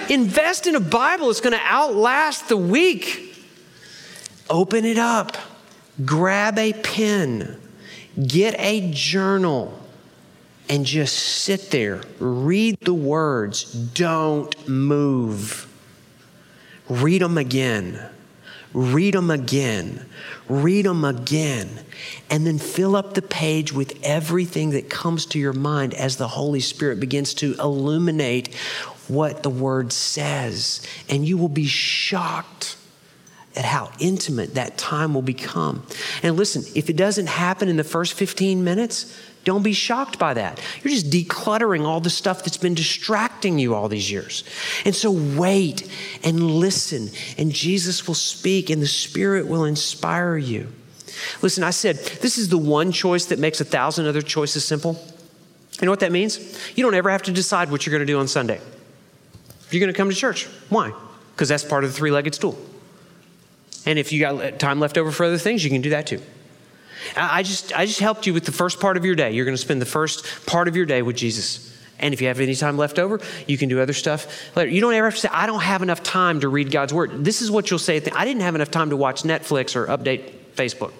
Invest 0.09 0.65
in 0.65 0.75
a 0.75 0.79
Bible. 0.79 1.29
It's 1.29 1.41
going 1.41 1.53
to 1.53 1.63
outlast 1.63 2.49
the 2.49 2.57
week. 2.57 3.28
Open 4.49 4.85
it 4.85 4.97
up, 4.97 5.37
grab 6.03 6.57
a 6.57 6.73
pen, 6.73 7.59
get 8.27 8.55
a 8.59 8.91
journal, 8.91 9.79
and 10.69 10.85
just 10.85 11.17
sit 11.17 11.71
there. 11.71 12.01
Read 12.19 12.79
the 12.81 12.93
words. 12.93 13.73
Don't 13.73 14.67
move. 14.67 15.67
Read 16.87 17.21
them 17.21 17.37
again. 17.37 17.99
Read 18.71 19.15
them 19.15 19.31
again. 19.31 20.05
Read 20.47 20.85
them 20.85 21.03
again. 21.03 21.69
And 22.29 22.45
then 22.45 22.59
fill 22.59 22.95
up 22.95 23.15
the 23.15 23.21
page 23.23 23.73
with 23.73 23.99
everything 24.03 24.69
that 24.71 24.89
comes 24.89 25.25
to 25.27 25.39
your 25.39 25.53
mind 25.53 25.95
as 25.95 26.17
the 26.17 26.27
Holy 26.27 26.59
Spirit 26.59 26.99
begins 26.99 27.33
to 27.35 27.55
illuminate 27.55 28.53
what 29.07 29.41
the 29.41 29.49
Word 29.49 29.91
says. 29.91 30.81
And 31.09 31.27
you 31.27 31.35
will 31.37 31.49
be 31.49 31.65
shocked 31.65 32.77
at 33.59 33.65
how 33.65 33.91
intimate 33.99 34.55
that 34.55 34.77
time 34.77 35.13
will 35.13 35.21
become. 35.21 35.85
And 36.23 36.37
listen, 36.37 36.63
if 36.75 36.89
it 36.89 36.95
doesn't 36.95 37.27
happen 37.27 37.67
in 37.67 37.75
the 37.75 37.83
first 37.83 38.13
15 38.13 38.63
minutes, 38.63 39.13
don't 39.43 39.63
be 39.63 39.73
shocked 39.73 40.17
by 40.17 40.33
that. 40.35 40.61
You're 40.81 40.93
just 40.93 41.09
decluttering 41.09 41.85
all 41.85 41.99
the 41.99 42.09
stuff 42.09 42.45
that's 42.45 42.55
been 42.55 42.73
distracting 42.73 43.59
you 43.59 43.75
all 43.75 43.89
these 43.89 44.09
years. 44.09 44.45
And 44.85 44.95
so 44.95 45.11
wait 45.11 45.85
and 46.23 46.41
listen, 46.41 47.09
and 47.37 47.51
Jesus 47.51 48.07
will 48.07 48.15
speak, 48.15 48.69
and 48.69 48.81
the 48.81 48.87
Spirit 48.87 49.45
will 49.47 49.65
inspire 49.65 50.37
you. 50.37 50.71
Listen, 51.41 51.65
I 51.65 51.71
said 51.71 51.97
this 52.21 52.37
is 52.37 52.47
the 52.47 52.57
one 52.57 52.93
choice 52.93 53.25
that 53.25 53.39
makes 53.39 53.59
a 53.59 53.65
thousand 53.65 54.07
other 54.07 54.21
choices 54.21 54.63
simple. 54.63 54.93
You 55.81 55.85
know 55.85 55.91
what 55.91 55.99
that 55.99 56.13
means? 56.13 56.39
You 56.77 56.83
don't 56.83 56.95
ever 56.95 57.09
have 57.09 57.23
to 57.23 57.33
decide 57.33 57.71
what 57.71 57.85
you're 57.85 57.91
going 57.91 58.07
to 58.07 58.13
do 58.13 58.19
on 58.19 58.29
Sunday. 58.29 58.61
You're 59.69 59.81
going 59.81 59.93
to 59.93 59.97
come 59.97 60.09
to 60.09 60.15
church. 60.15 60.45
Why? 60.69 60.93
Because 61.33 61.49
that's 61.49 61.65
part 61.65 61.83
of 61.83 61.91
the 61.91 61.97
three 61.97 62.11
legged 62.11 62.35
stool. 62.35 62.57
And 63.85 63.97
if 63.97 64.11
you 64.11 64.19
got 64.19 64.59
time 64.59 64.79
left 64.79 64.97
over 64.97 65.11
for 65.11 65.25
other 65.25 65.37
things, 65.37 65.63
you 65.63 65.69
can 65.69 65.81
do 65.81 65.91
that 65.91 66.07
too. 66.07 66.21
I 67.15 67.43
just, 67.43 67.77
I 67.77 67.85
just 67.85 67.99
helped 67.99 68.27
you 68.27 68.33
with 68.33 68.45
the 68.45 68.51
first 68.51 68.79
part 68.79 68.97
of 68.97 69.05
your 69.05 69.15
day. 69.15 69.31
You're 69.31 69.45
going 69.45 69.55
to 69.55 69.61
spend 69.61 69.81
the 69.81 69.85
first 69.85 70.45
part 70.45 70.67
of 70.67 70.75
your 70.75 70.85
day 70.85 71.01
with 71.01 71.15
Jesus. 71.15 71.65
And 71.99 72.13
if 72.13 72.21
you 72.21 72.27
have 72.27 72.39
any 72.39 72.55
time 72.55 72.77
left 72.77 72.99
over, 72.99 73.19
you 73.47 73.57
can 73.57 73.69
do 73.69 73.79
other 73.81 73.93
stuff 73.93 74.55
later. 74.55 74.69
You 74.69 74.81
don't 74.81 74.93
ever 74.93 75.07
have 75.07 75.15
to 75.15 75.19
say, 75.19 75.29
I 75.31 75.45
don't 75.45 75.61
have 75.61 75.81
enough 75.81 76.03
time 76.03 76.39
to 76.41 76.49
read 76.49 76.71
God's 76.71 76.93
word. 76.93 77.25
This 77.25 77.41
is 77.41 77.51
what 77.51 77.69
you'll 77.69 77.79
say. 77.79 77.97
I 78.13 78.25
didn't 78.25 78.41
have 78.41 78.55
enough 78.55 78.71
time 78.71 78.89
to 78.91 78.97
watch 78.97 79.23
Netflix 79.23 79.75
or 79.75 79.87
update 79.87 80.31
Facebook 80.55 80.93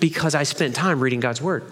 because 0.00 0.34
I 0.34 0.42
spent 0.42 0.74
time 0.74 1.00
reading 1.00 1.20
God's 1.20 1.40
word. 1.40 1.64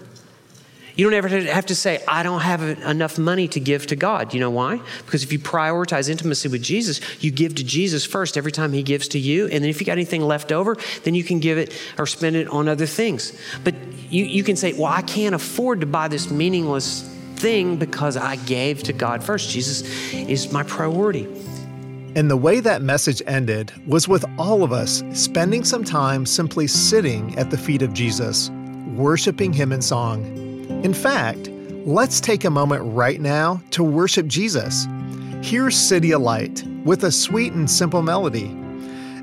You 0.97 1.03
don't 1.03 1.13
ever 1.13 1.27
have 1.27 1.67
to 1.67 1.75
say, 1.75 2.03
I 2.07 2.23
don't 2.23 2.41
have 2.41 2.63
enough 2.63 3.19
money 3.19 3.47
to 3.49 3.59
give 3.59 3.85
to 3.87 3.95
God. 3.95 4.33
You 4.33 4.39
know 4.39 4.49
why? 4.49 4.81
Because 5.05 5.21
if 5.21 5.31
you 5.31 5.37
prioritize 5.37 6.09
intimacy 6.09 6.49
with 6.49 6.63
Jesus, 6.63 6.99
you 7.23 7.29
give 7.29 7.53
to 7.55 7.63
Jesus 7.63 8.03
first 8.03 8.35
every 8.35 8.51
time 8.51 8.73
He 8.73 8.81
gives 8.81 9.07
to 9.09 9.19
you. 9.19 9.45
And 9.45 9.63
then 9.63 9.69
if 9.69 9.79
you 9.79 9.85
got 9.85 9.93
anything 9.93 10.23
left 10.23 10.51
over, 10.51 10.75
then 11.03 11.13
you 11.13 11.23
can 11.23 11.39
give 11.39 11.59
it 11.59 11.71
or 11.99 12.07
spend 12.07 12.35
it 12.35 12.47
on 12.47 12.67
other 12.67 12.87
things. 12.87 13.31
But 13.63 13.75
you, 14.09 14.25
you 14.25 14.43
can 14.43 14.55
say, 14.55 14.73
Well, 14.73 14.91
I 14.91 15.03
can't 15.03 15.35
afford 15.35 15.81
to 15.81 15.85
buy 15.85 16.07
this 16.07 16.31
meaningless 16.31 17.03
thing 17.35 17.77
because 17.77 18.17
I 18.17 18.37
gave 18.37 18.81
to 18.83 18.93
God 18.93 19.23
first. 19.23 19.51
Jesus 19.51 19.83
is 20.13 20.51
my 20.51 20.63
priority. 20.63 21.27
And 22.15 22.31
the 22.31 22.37
way 22.37 22.59
that 22.59 22.81
message 22.81 23.21
ended 23.27 23.71
was 23.85 24.07
with 24.07 24.25
all 24.39 24.63
of 24.63 24.71
us 24.71 25.03
spending 25.13 25.63
some 25.63 25.83
time 25.83 26.25
simply 26.25 26.65
sitting 26.65 27.37
at 27.37 27.51
the 27.51 27.57
feet 27.57 27.83
of 27.83 27.93
Jesus, 27.93 28.49
worshiping 28.95 29.53
Him 29.53 29.71
in 29.71 29.83
song. 29.83 30.46
In 30.83 30.93
fact, 30.93 31.49
let's 31.85 32.21
take 32.21 32.45
a 32.45 32.49
moment 32.49 32.83
right 32.85 33.19
now 33.19 33.61
to 33.71 33.83
worship 33.83 34.27
Jesus. 34.27 34.85
Here's 35.41 35.75
CityAlight 35.75 36.83
with 36.83 37.03
a 37.03 37.11
sweet 37.11 37.53
and 37.53 37.69
simple 37.69 38.01
melody. 38.01 38.55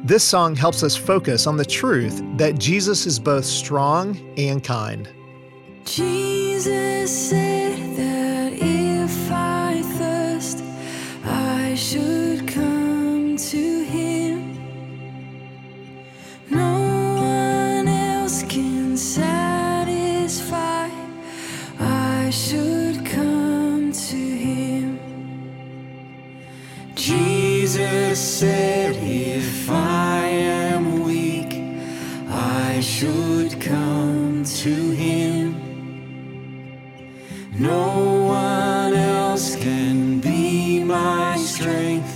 This 0.03 0.25
song 0.25 0.57
helps 0.57 0.83
us 0.83 0.97
focus 0.97 1.47
on 1.47 1.57
the 1.57 1.65
truth 1.65 2.23
that 2.37 2.59
Jesus 2.59 3.07
is 3.07 3.19
both 3.19 3.45
strong 3.45 4.19
and 4.37 4.63
kind. 4.63 5.09
Jesus 5.85 7.29
said 7.31 7.79
that 7.97 8.53
if 8.53 9.31
I 9.31 9.81
thirst, 9.97 10.63
I 11.25 11.75
should 11.75 12.24
said, 28.45 28.97
If 29.01 29.71
I 29.71 30.27
am 30.27 30.83
weak, 31.09 31.53
I 32.29 32.81
should 32.81 33.53
come 33.61 34.45
to 34.63 34.75
him. 35.03 35.41
No 37.59 37.85
one 38.51 38.93
else 38.95 39.57
can 39.57 40.21
be 40.21 40.85
my 40.85 41.37
strength. 41.53 42.15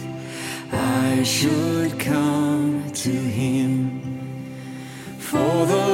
I 0.72 1.22
should 1.22 1.92
come 1.98 2.90
to 3.04 3.14
him. 3.40 3.72
For 5.28 5.54
the 5.72 5.87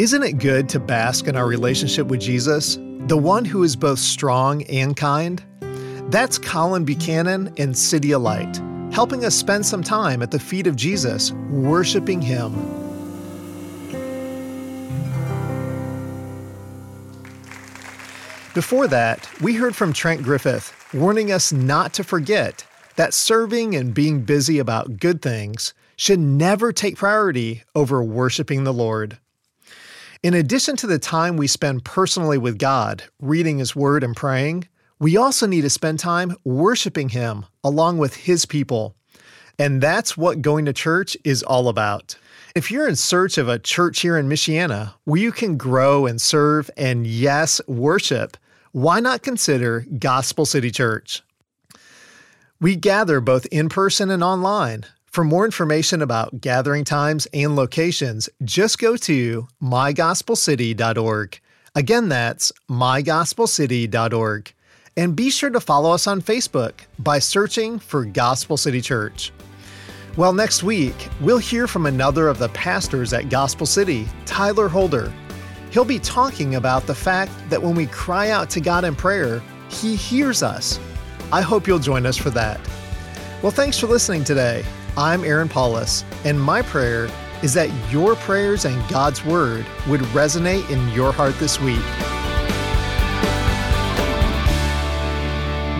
Isn't 0.00 0.22
it 0.22 0.38
good 0.38 0.66
to 0.70 0.80
bask 0.80 1.26
in 1.26 1.36
our 1.36 1.46
relationship 1.46 2.06
with 2.06 2.20
Jesus, 2.20 2.76
the 3.00 3.18
one 3.18 3.44
who 3.44 3.62
is 3.64 3.76
both 3.76 3.98
strong 3.98 4.62
and 4.62 4.96
kind? 4.96 5.44
That's 6.10 6.38
Colin 6.38 6.86
Buchanan 6.86 7.48
and 7.58 7.74
CityAlight, 7.74 8.94
helping 8.94 9.26
us 9.26 9.34
spend 9.34 9.66
some 9.66 9.82
time 9.82 10.22
at 10.22 10.30
the 10.30 10.38
feet 10.38 10.66
of 10.66 10.74
Jesus, 10.74 11.32
worshiping 11.50 12.22
Him. 12.22 12.54
Before 18.54 18.88
that, 18.88 19.28
we 19.42 19.54
heard 19.54 19.76
from 19.76 19.92
Trent 19.92 20.22
Griffith, 20.22 20.72
warning 20.94 21.30
us 21.30 21.52
not 21.52 21.92
to 21.92 22.04
forget 22.04 22.64
that 22.96 23.12
serving 23.12 23.76
and 23.76 23.92
being 23.92 24.22
busy 24.22 24.58
about 24.58 24.96
good 24.98 25.20
things 25.20 25.74
should 25.96 26.20
never 26.20 26.72
take 26.72 26.96
priority 26.96 27.64
over 27.74 28.02
worshiping 28.02 28.64
the 28.64 28.72
Lord. 28.72 29.18
In 30.22 30.34
addition 30.34 30.76
to 30.76 30.86
the 30.86 30.98
time 30.98 31.38
we 31.38 31.46
spend 31.46 31.82
personally 31.82 32.36
with 32.36 32.58
God, 32.58 33.02
reading 33.22 33.56
His 33.56 33.74
Word 33.74 34.04
and 34.04 34.14
praying, 34.14 34.68
we 34.98 35.16
also 35.16 35.46
need 35.46 35.62
to 35.62 35.70
spend 35.70 35.98
time 35.98 36.36
worshiping 36.44 37.08
Him 37.08 37.46
along 37.64 37.96
with 37.96 38.14
His 38.14 38.44
people. 38.44 38.94
And 39.58 39.80
that's 39.80 40.18
what 40.18 40.42
going 40.42 40.66
to 40.66 40.74
church 40.74 41.16
is 41.24 41.42
all 41.42 41.68
about. 41.68 42.16
If 42.54 42.70
you're 42.70 42.86
in 42.86 42.96
search 42.96 43.38
of 43.38 43.48
a 43.48 43.58
church 43.58 44.00
here 44.00 44.18
in 44.18 44.28
Michiana 44.28 44.92
where 45.04 45.18
you 45.18 45.32
can 45.32 45.56
grow 45.56 46.04
and 46.04 46.20
serve 46.20 46.70
and, 46.76 47.06
yes, 47.06 47.62
worship, 47.66 48.36
why 48.72 49.00
not 49.00 49.22
consider 49.22 49.86
Gospel 49.98 50.44
City 50.44 50.70
Church? 50.70 51.22
We 52.60 52.76
gather 52.76 53.22
both 53.22 53.46
in 53.46 53.70
person 53.70 54.10
and 54.10 54.22
online. 54.22 54.84
For 55.10 55.24
more 55.24 55.44
information 55.44 56.02
about 56.02 56.40
gathering 56.40 56.84
times 56.84 57.26
and 57.34 57.56
locations, 57.56 58.28
just 58.44 58.78
go 58.78 58.96
to 58.98 59.48
mygospelcity.org. 59.60 61.40
Again, 61.74 62.08
that's 62.08 62.52
mygospelcity.org. 62.70 64.54
And 64.96 65.16
be 65.16 65.30
sure 65.30 65.50
to 65.50 65.58
follow 65.58 65.90
us 65.90 66.06
on 66.06 66.22
Facebook 66.22 66.74
by 67.00 67.18
searching 67.18 67.80
for 67.80 68.04
Gospel 68.04 68.56
City 68.56 68.80
Church. 68.80 69.32
Well, 70.16 70.32
next 70.32 70.62
week, 70.62 71.08
we'll 71.20 71.38
hear 71.38 71.66
from 71.66 71.86
another 71.86 72.28
of 72.28 72.38
the 72.38 72.48
pastors 72.50 73.12
at 73.12 73.30
Gospel 73.30 73.66
City, 73.66 74.06
Tyler 74.26 74.68
Holder. 74.68 75.12
He'll 75.72 75.84
be 75.84 75.98
talking 75.98 76.54
about 76.54 76.86
the 76.86 76.94
fact 76.94 77.32
that 77.50 77.60
when 77.60 77.74
we 77.74 77.86
cry 77.86 78.30
out 78.30 78.48
to 78.50 78.60
God 78.60 78.84
in 78.84 78.94
prayer, 78.94 79.42
He 79.70 79.96
hears 79.96 80.44
us. 80.44 80.78
I 81.32 81.40
hope 81.40 81.66
you'll 81.66 81.80
join 81.80 82.06
us 82.06 82.16
for 82.16 82.30
that. 82.30 82.60
Well, 83.42 83.52
thanks 83.52 83.76
for 83.76 83.88
listening 83.88 84.22
today. 84.22 84.64
I'm 85.00 85.24
Aaron 85.24 85.48
Paulus, 85.48 86.04
and 86.26 86.38
my 86.38 86.60
prayer 86.60 87.08
is 87.42 87.54
that 87.54 87.70
your 87.90 88.16
prayers 88.16 88.66
and 88.66 88.86
God's 88.90 89.24
Word 89.24 89.64
would 89.88 90.02
resonate 90.12 90.68
in 90.68 90.86
your 90.90 91.10
heart 91.10 91.34
this 91.38 91.58
week. 91.58 91.80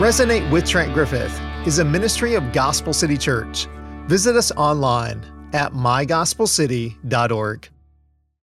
Resonate 0.00 0.50
with 0.50 0.66
Trent 0.66 0.94
Griffith 0.94 1.38
is 1.66 1.80
a 1.80 1.84
ministry 1.84 2.34
of 2.34 2.50
Gospel 2.50 2.94
City 2.94 3.18
Church. 3.18 3.66
Visit 4.06 4.36
us 4.36 4.52
online 4.52 5.22
at 5.52 5.74
mygospelcity.org. 5.74 7.68